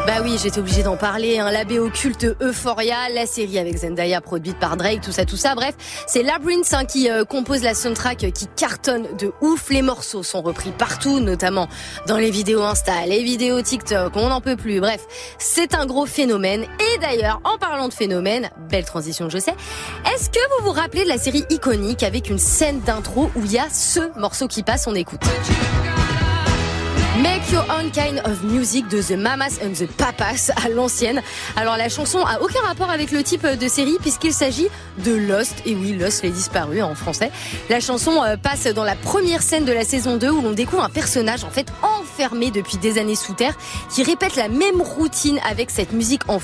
[0.05, 1.39] Bah oui, j'étais obligée d'en parler.
[1.39, 1.53] Hein.
[1.53, 5.55] La BO culte Euphoria, la série avec Zendaya produite par Drake, tout ça, tout ça.
[5.55, 5.77] Bref,
[6.09, 9.71] c'est Labyrinth hein, qui euh, compose la soundtrack euh, qui cartonne de ouf.
[9.71, 11.69] Les morceaux sont repris partout, notamment
[12.09, 14.17] dans les vidéos Insta, les vidéos TikTok.
[14.17, 14.81] On n'en peut plus.
[14.81, 15.07] Bref,
[15.39, 16.63] c'est un gros phénomène.
[16.63, 19.55] Et d'ailleurs, en parlant de phénomène, belle transition, je sais.
[20.13, 23.53] Est-ce que vous vous rappelez de la série iconique avec une scène d'intro où il
[23.53, 24.89] y a ce morceau qui passe?
[24.89, 25.21] On écoute.
[27.21, 31.21] Make Your Own Kind of Music de The Mamas and the Papas à l'ancienne.
[31.57, 34.69] Alors la chanson a aucun rapport avec le type de série puisqu'il s'agit
[35.05, 35.57] de Lost.
[35.67, 37.31] Et oui, Lost, les disparus en français.
[37.69, 40.85] La chanson euh, passe dans la première scène de la saison 2 où l'on découvre
[40.85, 43.59] un personnage en fait enfermé depuis des années sous terre
[43.91, 46.39] qui répète la même routine avec cette musique en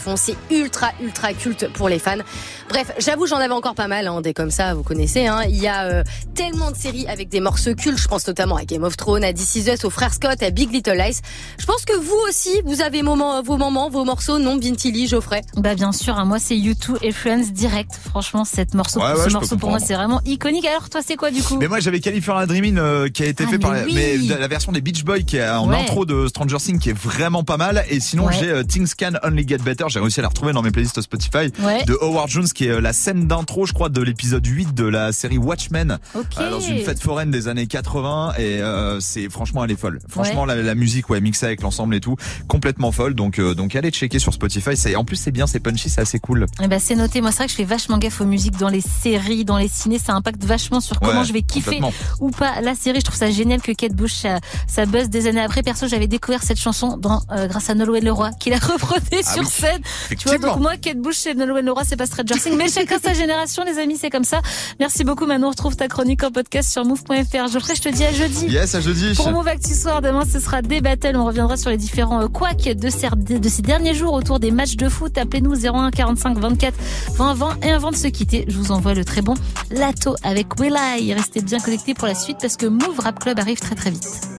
[0.51, 2.19] ultra ultra culte pour les fans.
[2.69, 5.27] Bref, j'avoue j'en avais encore pas mal hein, des comme ça, vous connaissez.
[5.27, 5.41] Hein.
[5.49, 6.03] Il y a euh,
[6.35, 7.99] tellement de séries avec des morceaux cultes.
[7.99, 10.51] Je pense notamment à Game of Thrones, à This Is Us, aux frères Scott, à
[10.51, 11.19] Big Little Lies.
[11.59, 15.41] Je pense que vous aussi, vous avez moment, vos moments, vos morceaux, non Bintili, Geoffrey?
[15.57, 17.93] Bah bien sûr, hein, moi c'est U2 et Friends direct.
[18.11, 20.66] Franchement, cette morceau, Ouais, ouais, ce morceau pour moi c'est vraiment iconique.
[20.66, 21.57] Alors toi c'est quoi du coup?
[21.59, 24.27] Mais moi j'avais California Dreamin' euh, qui a été Ah, fait par mais oui.
[24.29, 25.81] mais la version des Beach Boys qui est en Ouais.
[25.81, 28.35] intro de Stranger Things qui est vraiment pas mal et sinon Ouais.
[28.39, 31.01] j'ai euh, Things Can Only Get Better j'ai réussi à la retrouver dans mes playlists
[31.01, 31.85] Spotify Ouais.
[31.87, 34.83] de Howard Jones qui est euh, la scène d'intro je crois de l'épisode 8 de
[34.85, 36.25] la série Watchmen Ok.
[36.41, 40.01] euh, dans une fête foraine des années 80 et euh, c'est franchement elle est folle
[40.09, 42.17] franchement la, la musique ouais mixée avec l'ensemble et tout
[42.49, 45.61] complètement folle donc euh, donc allez checker sur Spotify c'est en plus c'est bien c'est
[45.61, 47.21] punchy c'est assez cool Eh ben c'est noté.
[47.21, 49.69] Moi c'est vrai que je fais vachement gaffe aux musiques dans les séries, dans les
[49.69, 49.99] ciné.
[49.99, 51.81] Ça impacte vachement sur comment Ouais, je vais kiffer
[52.21, 52.99] ou pas la série.
[53.01, 55.63] Je trouve ça génial que Kate Bush ça, ça buzz des années après.
[55.63, 59.33] Perso, j'avais découvert cette chanson dans euh, grâce à Nolwenn Leroy qui l'a reprenée Ah
[59.33, 59.81] sur oui, scène.
[60.19, 63.12] Tu vois donc moi Kate Bush et Nolwenn Leroy c'est pas Stranger Mais chacun sa
[63.12, 64.40] génération, les amis, c'est comme ça.
[64.80, 65.49] Merci beaucoup, Manon.
[65.49, 67.49] On retrouve ta chronique en podcast sur move.fr.
[67.51, 68.46] Geoffrey, je te dis à jeudi.
[68.46, 69.14] Yes, à jeudi.
[69.14, 71.16] Pour Move Actu Soir, demain, ce sera des battles.
[71.16, 74.51] On reviendra sur les différents euh, couacs de ces, de ces derniers jours autour des
[74.51, 75.16] matchs de foot.
[75.16, 76.74] Appelez-nous 01 45 24
[77.14, 77.64] 20 20.
[77.64, 79.34] Et avant de se quitter, je vous envoie le très bon
[79.70, 81.12] Lato avec Will I.
[81.14, 84.28] Restez bien connectés pour la suite parce que Move Rap Club arrive très très vite.